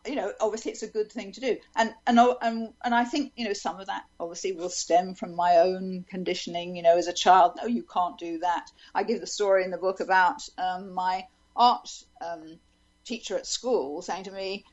[0.07, 3.33] you know, obviously it's a good thing to do, and and and and I think
[3.37, 6.77] you know some of that obviously will stem from my own conditioning.
[6.77, 8.67] You know, as a child, no, you can't do that.
[8.95, 11.89] I give the story in the book about um, my art
[12.21, 12.59] um,
[13.05, 14.65] teacher at school saying to me,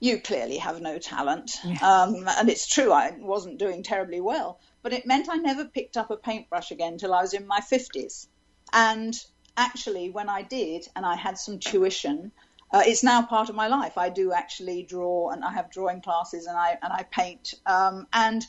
[0.00, 1.52] "You clearly have no talent,"
[1.82, 2.92] um, and it's true.
[2.92, 6.98] I wasn't doing terribly well, but it meant I never picked up a paintbrush again
[6.98, 8.28] till I was in my fifties,
[8.72, 9.14] and
[9.56, 12.32] actually when I did, and I had some tuition
[12.70, 13.96] uh, it's now part of my life.
[13.96, 18.06] I do actually draw, and I have drawing classes, and I and I paint, um,
[18.12, 18.44] and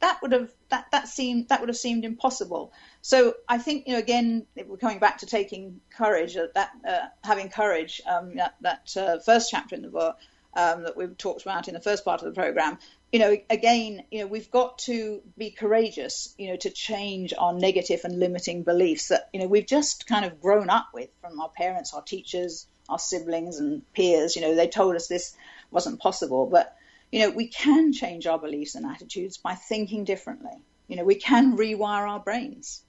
[0.00, 2.72] that would have that that seemed that would have seemed impossible.
[3.02, 7.06] So I think you know again we're coming back to taking courage, uh, that uh,
[7.22, 10.16] having courage, um, that, that uh, first chapter in the book
[10.54, 12.78] um, that we've talked about in the first part of the program.
[13.12, 17.52] You know, again, you know, we've got to be courageous, you know, to change our
[17.52, 21.40] negative and limiting beliefs that you know we've just kind of grown up with from
[21.40, 25.34] our parents, our teachers, our siblings and peers, you know, they told us this
[25.70, 26.46] wasn't possible.
[26.46, 26.76] But,
[27.12, 30.58] you know, we can change our beliefs and attitudes by thinking differently.
[30.88, 32.82] You know, we can rewire our brains.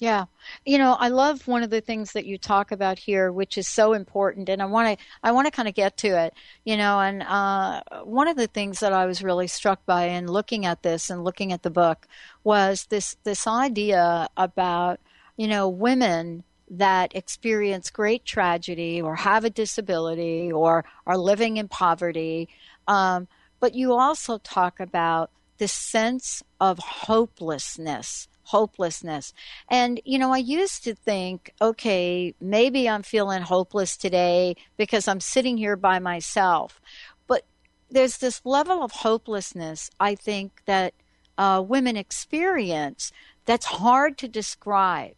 [0.00, 0.26] Yeah.
[0.64, 3.66] You know, I love one of the things that you talk about here, which is
[3.66, 4.48] so important.
[4.48, 7.22] And I want to, I want to kind of get to it, you know, and,
[7.22, 11.10] uh, one of the things that I was really struck by in looking at this
[11.10, 12.06] and looking at the book
[12.44, 15.00] was this, this idea about,
[15.36, 21.68] you know, women that experience great tragedy or have a disability or are living in
[21.68, 22.48] poverty.
[22.86, 23.28] Um,
[23.60, 29.34] but you also talk about this sense of hopelessness hopelessness.
[29.68, 35.20] And, you know, I used to think, okay, maybe I'm feeling hopeless today because I'm
[35.20, 36.80] sitting here by myself.
[37.26, 37.44] But
[37.90, 40.94] there's this level of hopelessness, I think, that
[41.36, 43.12] uh, women experience
[43.44, 45.14] that's hard to describe.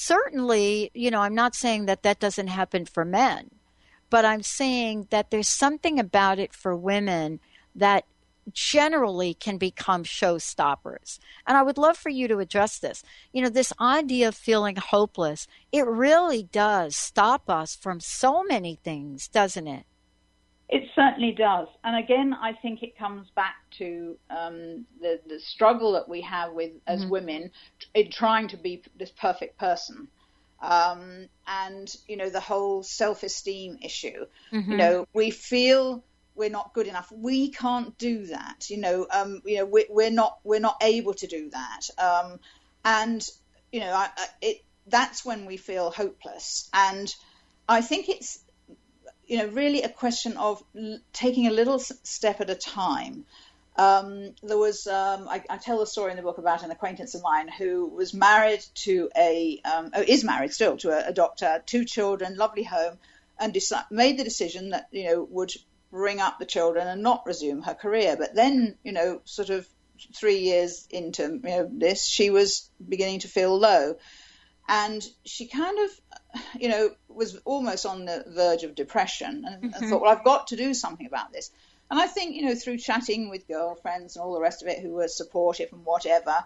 [0.00, 3.50] Certainly, you know, I'm not saying that that doesn't happen for men,
[4.10, 7.40] but I'm saying that there's something about it for women
[7.74, 8.04] that
[8.52, 11.18] generally can become showstoppers.
[11.48, 13.02] And I would love for you to address this.
[13.32, 18.76] You know, this idea of feeling hopeless, it really does stop us from so many
[18.76, 19.84] things, doesn't it?
[20.68, 21.68] It certainly does.
[21.82, 26.52] And again, I think it comes back to um, the, the struggle that we have
[26.52, 27.10] with as Mm-hmm.
[27.10, 27.50] women
[27.94, 30.08] in trying to be this perfect person.
[30.60, 34.26] Um, and, you know, the whole self esteem issue.
[34.52, 34.68] Mhm.
[34.68, 36.04] You know, we feel
[36.34, 37.10] we're not good enough.
[37.12, 38.68] We can't do that.
[38.68, 41.80] You know, um, you know, we, we're not we're not able to do that.
[41.98, 42.40] Um,
[42.84, 43.26] and
[43.72, 46.68] you know, I, I, it that's when we feel hopeless.
[46.72, 47.14] And
[47.68, 48.38] I think it's
[49.28, 53.24] you know really a question of l- taking a little step at a time.
[53.76, 57.14] Um, there was um, I, I tell the story in the book about an acquaintance
[57.14, 61.12] of mine who was married to a um, oh, is married still to a, a
[61.12, 62.98] doctor, two children, lovely home,
[63.38, 65.52] and deci- made the decision that you know would
[65.92, 68.16] bring up the children and not resume her career.
[68.18, 69.68] But then you know sort of
[70.14, 73.96] three years into you know this, she was beginning to feel low,
[74.68, 75.90] and she kind of
[76.60, 79.88] you know was almost on the verge of depression, and, and Mhm.
[79.88, 81.50] thought, well, I've got to do something about this.
[81.90, 84.78] And I think, you know, through chatting with girlfriends and all the rest of it
[84.80, 86.44] who were supportive and whatever,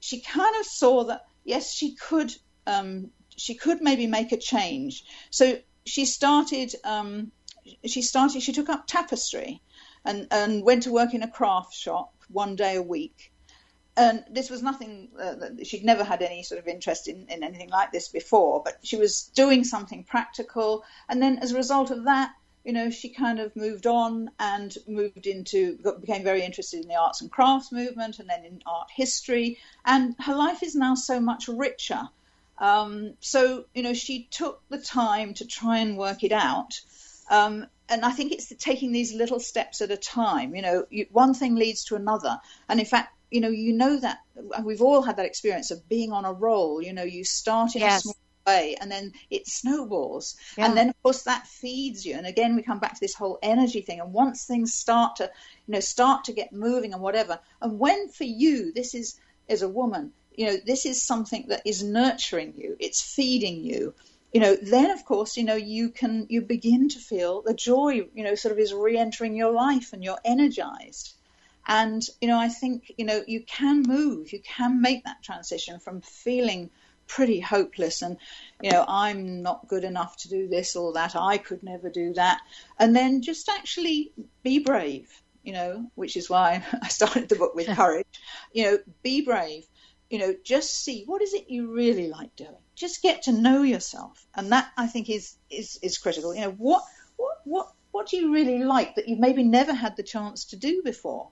[0.00, 2.32] she kind of saw that yes, she could,
[2.66, 5.04] um, she could maybe make a change.
[5.30, 7.32] So she started, um,
[7.86, 9.60] she started, she took up tapestry,
[10.04, 13.31] and and went to work in a craft shop one day a week.
[13.96, 15.34] And this was nothing uh,
[15.64, 18.96] she'd never had any sort of interest in, in anything like this before, but she
[18.96, 20.84] was doing something practical.
[21.08, 22.32] And then as a result of that,
[22.64, 26.88] you know, she kind of moved on and moved into, got, became very interested in
[26.88, 29.58] the arts and crafts movement and then in art history.
[29.84, 32.08] And her life is now so much richer.
[32.58, 36.80] Um, so, you know, she took the time to try and work it out.
[37.28, 40.54] Um, and I think it's taking these little steps at a time.
[40.54, 42.40] You know, you, one thing leads to another.
[42.68, 44.18] And in fact, you know, you know that
[44.62, 46.82] we've all had that experience of being on a roll.
[46.82, 47.98] You know, you start in Yes.
[47.98, 48.16] a small
[48.46, 50.66] way and then it snowballs Yeah.
[50.66, 53.38] and then of course that feeds you and again we come back to this whole
[53.40, 55.30] energy thing and once things start to
[55.66, 59.16] you know start to get moving and whatever and when for you this is
[59.48, 63.94] as a woman you know this is something that is nurturing you it's feeding you
[64.32, 68.08] you know then of course you know you can you begin to feel the joy
[68.14, 71.14] you know sort of is re-entering your life and you're energized
[71.66, 75.78] and you know i think you know you can move you can make that transition
[75.78, 76.70] from feeling
[77.06, 78.16] pretty hopeless and
[78.62, 82.12] you know i'm not good enough to do this or that i could never do
[82.14, 82.40] that
[82.78, 87.54] and then just actually be brave you know which is why i started the book
[87.54, 88.06] with courage.
[88.52, 89.64] You know be brave
[90.10, 92.56] you know just see what is it you really like doing.
[92.74, 96.34] Just get to know yourself and that i think is is is critical.
[96.34, 96.82] You know what
[97.16, 100.56] what what what do you really like that you've maybe never had the chance to
[100.56, 101.30] do before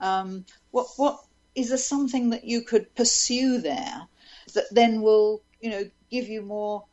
[0.00, 1.20] um, what what
[1.54, 4.06] is there something that you could pursue there
[4.54, 6.84] that then will you know give you more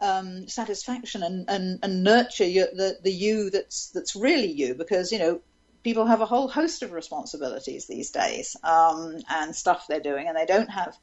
[0.00, 4.74] um, satisfaction and, and, and nurture your, the the you that's that's really you?
[4.74, 5.40] Because you know
[5.82, 10.36] people have a whole host of responsibilities these days um, and stuff they're doing and
[10.36, 10.96] they don't have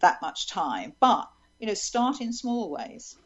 [0.00, 0.92] that much time.
[1.00, 3.16] But you know start in small ways.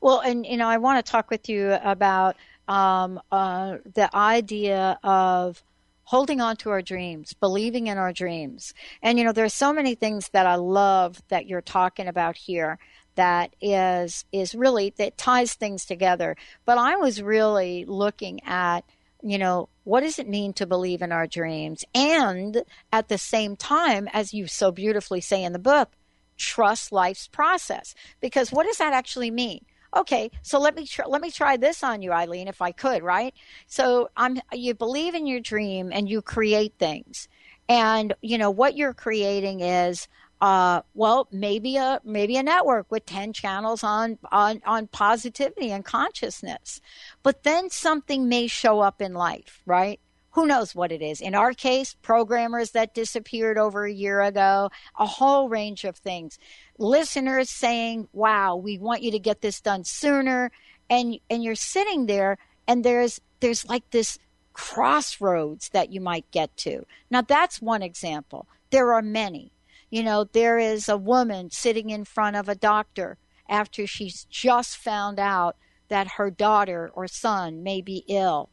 [0.00, 2.36] Well, and you know, I want to talk with you about
[2.66, 5.62] um, uh, the idea of
[6.08, 9.94] holding on to our dreams, believing in our dreams, and you know, there's so many
[9.94, 12.78] things that I love that you're talking about here.
[13.16, 16.34] That is is really that ties things together.
[16.64, 18.84] But I was really looking at
[19.22, 23.54] you know what does it mean to believe in our dreams, and at the same
[23.54, 25.90] time, as you so beautifully say in the book,
[26.38, 27.94] trust life's process.
[28.20, 29.66] Because what does that actually mean?
[29.96, 33.02] Okay, so let me tr- let me try this on you, Eileen, if I could,
[33.02, 33.34] right?
[33.66, 37.28] So I'm you believe in your dream and you create things,
[37.68, 40.06] and you know what you're creating is
[40.40, 45.84] uh, well, maybe a maybe a network with ten channels on on on positivity and
[45.84, 46.80] consciousness.
[47.22, 50.00] But then something may show up in life, right?
[50.32, 51.20] Who knows what it is?
[51.20, 56.38] In our case, programmers that disappeared over a year ago, a whole range of things.
[56.78, 60.50] Listeners saying, "Wow, we want you to get this done sooner,"
[60.90, 64.18] and and you're sitting there, and there's there's like this
[64.52, 66.84] crossroads that you might get to.
[67.10, 68.46] Now, that's one example.
[68.70, 69.52] There are many.
[69.88, 73.18] You know, there is a woman sitting in front of a doctor
[73.48, 75.56] after she's just found out
[75.88, 78.50] that her daughter or son may be ill.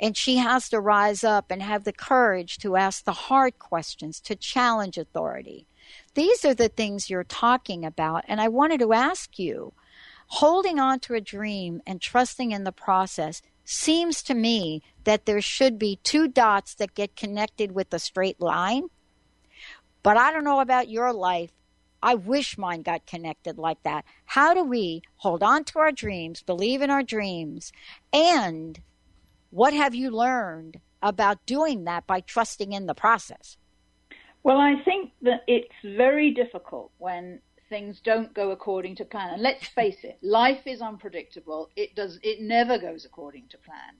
[0.00, 4.20] And she has to rise up and have the courage to ask the hard questions,
[4.20, 5.66] to challenge authority.
[6.14, 8.24] These are the things you're talking about.
[8.28, 9.72] And I wanted to ask you
[10.28, 15.40] holding on to a dream and trusting in the process seems to me that there
[15.40, 18.88] should be two dots that get connected with a straight line
[20.02, 21.50] but I don't know about your life.
[22.02, 24.04] I wish mine got connected like that.
[24.24, 27.72] How do we hold on to our dreams, believe in our dreams,
[28.12, 28.80] and
[29.50, 33.56] what have you learned about doing that by trusting in the process?
[34.42, 39.34] Well, I think that it's very difficult when things don't go according to plan.
[39.34, 41.70] And let's face it, life is unpredictable.
[41.76, 43.96] It does it never goes according to plan.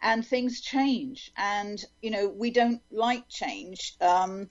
[0.00, 1.32] And things change.
[1.36, 3.94] And, you know, we don't like change.
[4.00, 4.48] Um,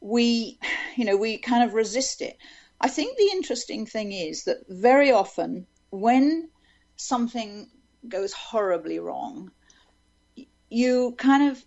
[0.00, 0.58] we,
[0.96, 2.36] you know, we kind of resist it.
[2.80, 6.50] I think the interesting thing is that very often when
[6.96, 7.68] something
[8.08, 9.50] goes horribly wrong,
[10.68, 11.64] you kind of,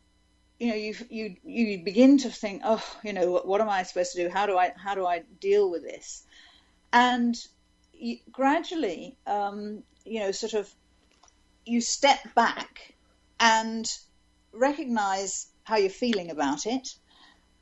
[0.60, 3.84] you know, you you you begin to think, oh, you know, what, what am I
[3.84, 4.30] supposed to do?
[4.30, 6.24] How do I how do I deal with this?
[6.92, 7.36] And
[7.94, 10.70] you, gradually, um, you know, sort of,
[11.66, 12.94] you step back
[13.40, 13.86] and
[14.52, 16.96] recognize how you're feeling about it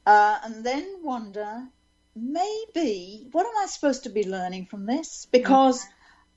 [0.05, 1.67] uh, and then wonder
[2.15, 5.27] maybe what am I supposed to be learning from this?
[5.31, 5.85] Because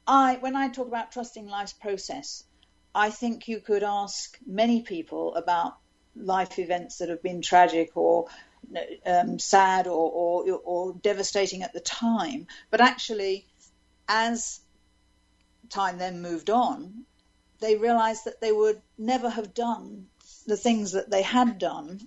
[0.07, 2.45] I, when I talk about trusting life's process,
[2.95, 5.77] I think you could ask many people about
[6.17, 8.27] life events that have been tragic or
[9.07, 13.47] um, sad or, or, or devastating at the time, but actually,
[14.09, 14.61] as
[15.69, 17.05] time then moved on,
[17.61, 20.07] they realized that they would never have done
[20.47, 22.01] the things that they had done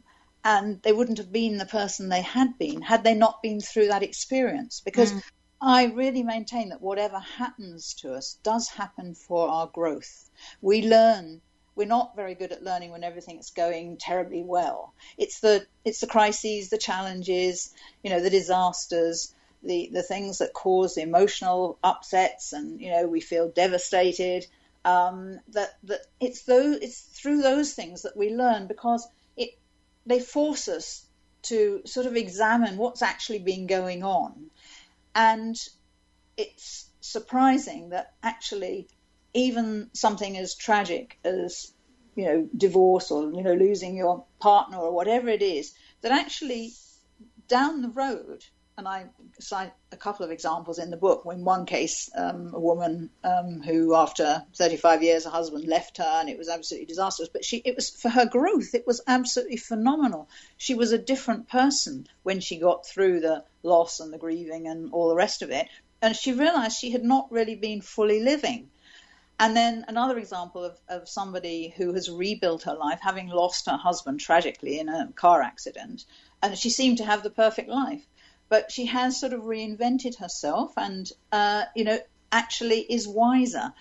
[0.43, 3.87] and they wouldn't have been the person they had been had they not been through
[3.87, 4.81] that experience.
[4.83, 5.21] Because mm.
[5.65, 10.29] I really maintain that whatever happens to us does happen for our growth.
[10.61, 11.41] We learn.
[11.73, 14.93] We're not very good at learning when everything's going terribly well.
[15.17, 19.33] It's the it's the crises, the challenges, you know, the disasters,
[19.63, 24.45] the the things that cause emotional upsets, and you know, we feel devastated.
[24.83, 29.07] Um, that that it's those it's through those things that we learn because
[29.37, 29.57] it
[30.05, 31.05] they force us
[31.43, 34.49] to sort of examine what's actually been going on.
[35.15, 35.55] And
[36.37, 38.87] it's surprising that actually
[39.33, 41.71] even something as tragic as
[42.15, 46.73] you know divorce or you know losing your partner or whatever it is that actually
[47.47, 48.43] down the road
[48.77, 49.05] and I
[49.39, 51.23] cite a couple of examples in the book.
[51.31, 56.19] In one case, um, a woman um, who, after 35 years, her husband left her,
[56.21, 57.29] and it was absolutely disastrous.
[57.29, 58.73] But she, it was for her growth.
[58.73, 60.27] It was absolutely phenomenal.
[60.57, 64.91] She was a different person when she got through the loss and the grieving and
[64.91, 65.67] all the rest of it,
[66.01, 68.69] and she realised she had not really been fully living.
[69.39, 73.77] And then another example of, of somebody who has rebuilt her life, having lost her
[73.77, 76.05] husband tragically in a car accident,
[76.41, 78.05] and she seemed to have the perfect life
[78.49, 81.99] but she has sort of reinvented herself and, uh, you know,
[82.31, 83.73] actually is wiser.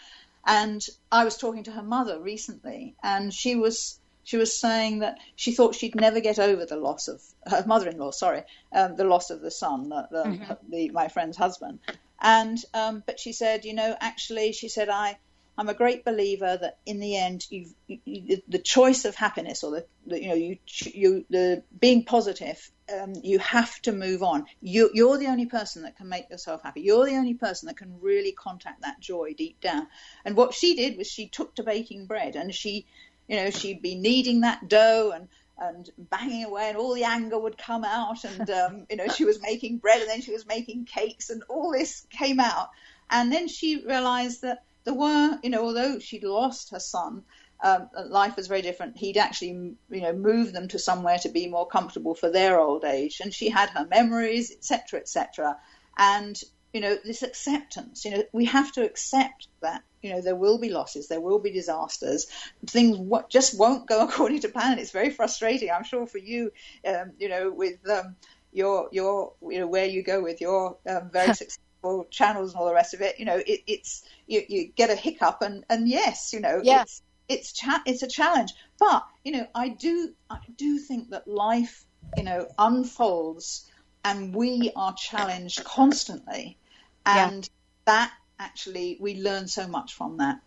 [0.46, 5.18] And I was talking to her mother recently, and she was she was saying that
[5.36, 8.10] she thought she'd never get over the loss of her mother-in-law.
[8.12, 8.42] Sorry,
[8.72, 10.52] um, the loss of the son, the, the, mm-hmm.
[10.68, 11.78] the my friend's husband.
[12.20, 15.18] And um, but she said, you know, actually, she said I
[15.56, 17.66] I'm a great believer that in the end, you,
[18.48, 23.12] the choice of happiness or the, the, you know you you the being positive, um,
[23.22, 24.46] you have to move on.
[24.62, 26.80] You, you're the only person that can make yourself happy.
[26.80, 29.88] You're the only person that can really contact that joy deep down.
[30.24, 32.86] And what she did was she took to baking bread, and she,
[33.28, 35.28] you know, she'd be kneading that dough and
[35.58, 38.24] and banging away, and all the anger would come out.
[38.24, 41.42] And um, you know, she was making bread, and then she was making cakes, and
[41.50, 42.70] all this came out.
[43.10, 47.24] And then she realized that there were, you know, although she'd lost her son,
[47.62, 48.96] um, life was very different.
[48.96, 52.84] He'd actually, you know, moved them to somewhere to be more comfortable for their old
[52.84, 55.56] age, and she had her memories, etc., etc.
[55.96, 56.40] And
[56.72, 58.04] you know, this acceptance.
[58.04, 59.82] You know, we have to accept that.
[60.00, 62.26] You know, there will be losses, there will be disasters.
[62.66, 64.78] Things w- just won't go according to plan.
[64.78, 66.50] It's very frustrating, I'm sure, for you.
[66.86, 68.16] Um, you know, with um,
[68.52, 71.62] your your you know where you go with your um, very successful
[72.10, 73.18] channels and all the rest of it.
[73.18, 76.82] You know, it, it's you, you get a hiccup and and yes, you know, Yeah.
[76.82, 78.52] it's it's cha- it's a challenge.
[78.78, 81.84] But you know, I do I do think that life
[82.16, 83.70] you know unfolds
[84.04, 86.58] and we are challenged constantly,
[87.06, 87.48] and
[87.84, 90.40] that actually we learn so much from that.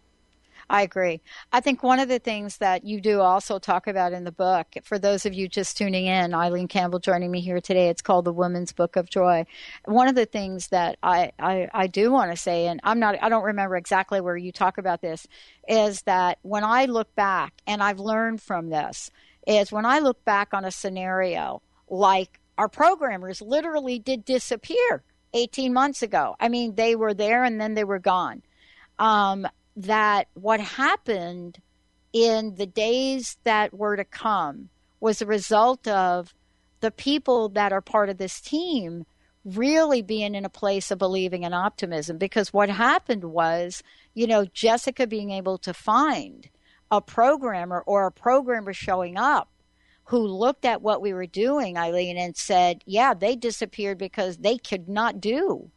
[0.69, 1.21] I agree.
[1.51, 4.67] I think one of the things that you do also talk about in the book,
[4.83, 8.25] for those of you just tuning in, Eileen Campbell joining me here today, it's called
[8.25, 9.45] The Woman's Book of Joy.
[9.85, 13.21] One of the things that I, I, I do want to say, and I'm not,
[13.21, 15.27] I don't remember exactly where you talk about this,
[15.67, 19.11] is that when I look back, and I've learned from this,
[19.45, 25.03] is when I look back on a scenario like our programmers literally did disappear
[25.33, 26.35] 18 months ago.
[26.39, 28.41] I mean, they were there and then they were gone.
[28.97, 31.59] Um, that what happened
[32.13, 34.69] in the days that were to come
[34.99, 36.33] was a result of
[36.79, 39.05] the people that are part of this team
[39.43, 42.17] really being in a place of believing and optimism.
[42.17, 46.49] Because what happened was you know Jessica being able to find
[46.89, 49.49] a programmer or a programmer showing up
[50.05, 54.57] who looked at what we were doing Eileen and said yeah they disappeared because they
[54.57, 55.69] could not do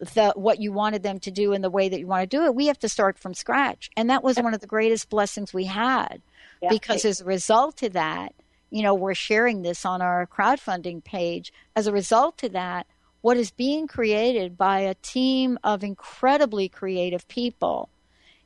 [0.00, 2.44] the what you wanted them to do in the way that you want to do
[2.44, 3.90] it we have to start from scratch.
[3.96, 6.20] And that was one of the greatest blessings we had
[6.60, 6.68] Yeah.
[6.70, 8.34] because as a result of that
[8.70, 11.52] you know we're sharing this on our crowdfunding page.
[11.76, 12.86] As a result of that
[13.20, 17.88] what is being created by a team of incredibly creative people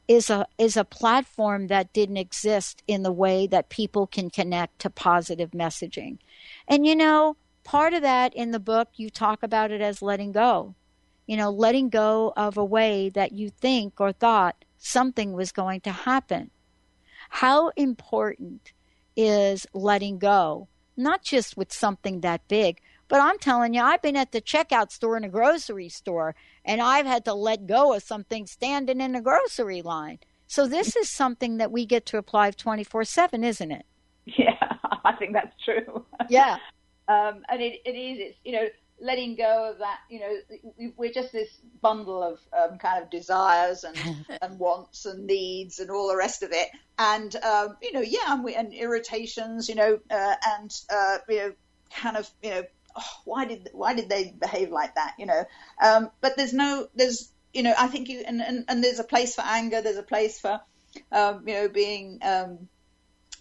[0.07, 4.79] is a is a platform that didn't exist in the way that people can connect
[4.81, 6.19] to positive messaging.
[6.69, 10.33] And you know part of that in the book you talk about it as letting
[10.33, 10.75] go
[11.29, 15.83] you know, letting go of a way that you think or thought something was going
[15.83, 16.51] to happen.
[17.29, 18.73] How important
[19.15, 24.17] is letting go, not just with something that big, but I'm telling you, I've been
[24.17, 28.03] at the checkout store in a grocery store and I've had to let go of
[28.03, 30.21] something standing in a grocery line.
[30.47, 33.85] So this is something that we get to apply 24 7, isn't it?
[34.37, 34.57] Yeah,
[35.05, 36.05] I think that's true.
[36.29, 36.59] Yeah.
[37.09, 38.69] um, and it, it is, it's, you know,
[39.01, 40.35] letting go of that, you know,
[40.79, 41.49] we- we're just this
[41.81, 43.97] bundle of um, kind of desires and,
[44.43, 46.69] and wants and needs and all the rest of it.
[46.99, 51.37] And, um, you know, yeah, and, we, and irritations, you know, uh, and, uh, you
[51.39, 51.53] know,
[51.95, 52.63] kind of, you know,
[52.97, 55.45] oh, why did, why did they behave like that, you know?
[55.83, 59.05] Um, but there's no, there's, you know, I think you, and, and, and there's a
[59.05, 60.61] place for anger, there's a place for,
[61.13, 62.69] um, you know, being, um,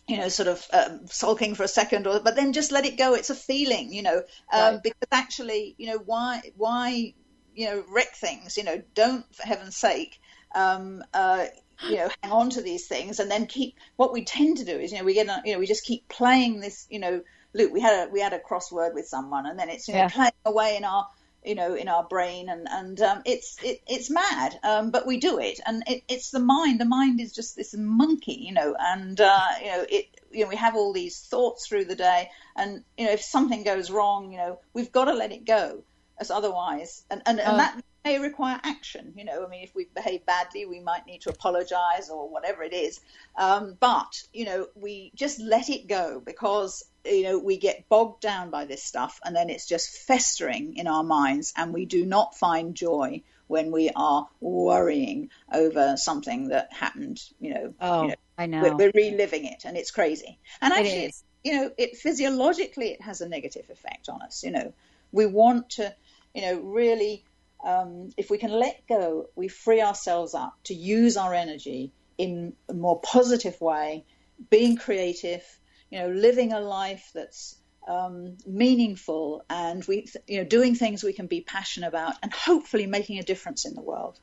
[0.08, 2.98] you know, sort of um, sulking for a second, or but then just let it
[2.98, 3.14] go.
[3.14, 4.22] It's a feeling, you know,
[4.54, 4.82] um, Right.
[4.84, 7.14] because actually, you know, why why
[7.54, 8.58] you know wreck things?
[8.58, 10.18] You know, don't for heaven's sake.
[10.56, 11.46] Um, uh,
[11.82, 13.76] you know, hang on to these things, and then keep.
[13.98, 16.08] What we tend to do is, you know, we get, you know, we just keep
[16.10, 17.22] playing this, you know,
[17.54, 17.72] loop.
[17.74, 20.10] We had a we had a crossword with someone, and then it's you know Yeah.
[20.10, 21.06] playing away in our
[21.48, 25.18] you know in our brain and and um, it's it, it's mad um, but we
[25.18, 28.76] do it and it, it's the mind the mind is just this monkey you know
[28.80, 32.30] and uh, you know it you know we have all these thoughts through the day
[32.56, 35.84] and you know if something goes wrong you know we've got to let it go
[36.20, 37.04] as otherwise.
[37.10, 37.58] And and, and Oh.
[37.58, 39.46] that may require action you know.
[39.46, 43.00] I mean if we behave badly we might need to apologize or whatever it is.
[43.36, 48.22] Um, but you know we just let it go because you know we get bogged
[48.22, 52.06] down by this stuff and then it's just festering in our minds and we do
[52.06, 58.08] not find joy when we are worrying over something that happened you know, Oh, you
[58.10, 58.62] know I know.
[58.62, 60.38] we're, we're reliving it and it's crazy.
[60.62, 61.14] And actually
[61.44, 64.74] you know it physiologically it has a negative effect on us you know.
[65.14, 65.96] We want to
[66.38, 67.26] you know really
[67.66, 72.54] um, if we can let go we free ourselves up to use our energy in
[72.70, 74.06] a more positive way
[74.52, 75.44] being creative
[75.90, 77.58] you know living a life that's
[77.88, 82.86] um, meaningful and we you know doing things we can be passionate about and hopefully
[82.86, 84.20] making a difference in the world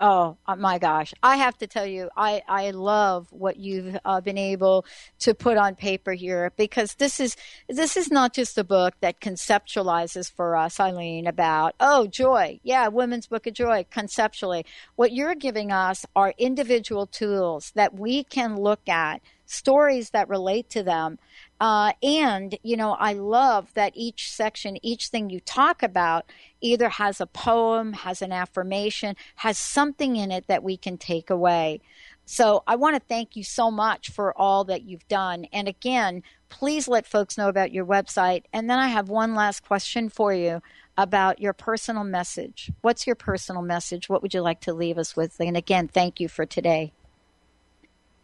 [0.00, 1.12] Oh uh, my gosh!
[1.24, 4.84] I have to tell you, I I love what you've uh, been able
[5.20, 7.36] to put on paper here because this is
[7.68, 12.86] this is not just a book that conceptualizes for us, Eileen, about oh joy, yeah,
[12.86, 14.64] Women's Book of Joy conceptually.
[14.94, 20.70] What you're giving us are individual tools that we can look at, stories that relate
[20.70, 21.18] to them,
[21.60, 26.26] uh, and you know I love that each section, each thing you talk about,
[26.60, 31.30] either has a poem, has an affirmation, has something in it that we can take
[31.30, 31.80] away.
[32.30, 35.46] So I want to thank you so much for all that you've done.
[35.50, 38.44] And again, please let folks know about your website.
[38.52, 40.60] And then I have one last question for you
[40.98, 42.70] about your personal message.
[42.82, 44.10] What's your personal message?
[44.10, 45.40] What would you like to leave us with?
[45.40, 46.92] And again, thank you for today.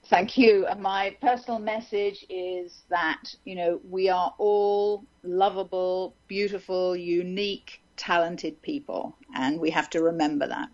[0.06, 0.66] Thank you.
[0.66, 8.60] And my personal message is that, you know, we are all lovable, beautiful, unique, talented
[8.60, 9.16] people.
[9.34, 10.68] And we have to remember that.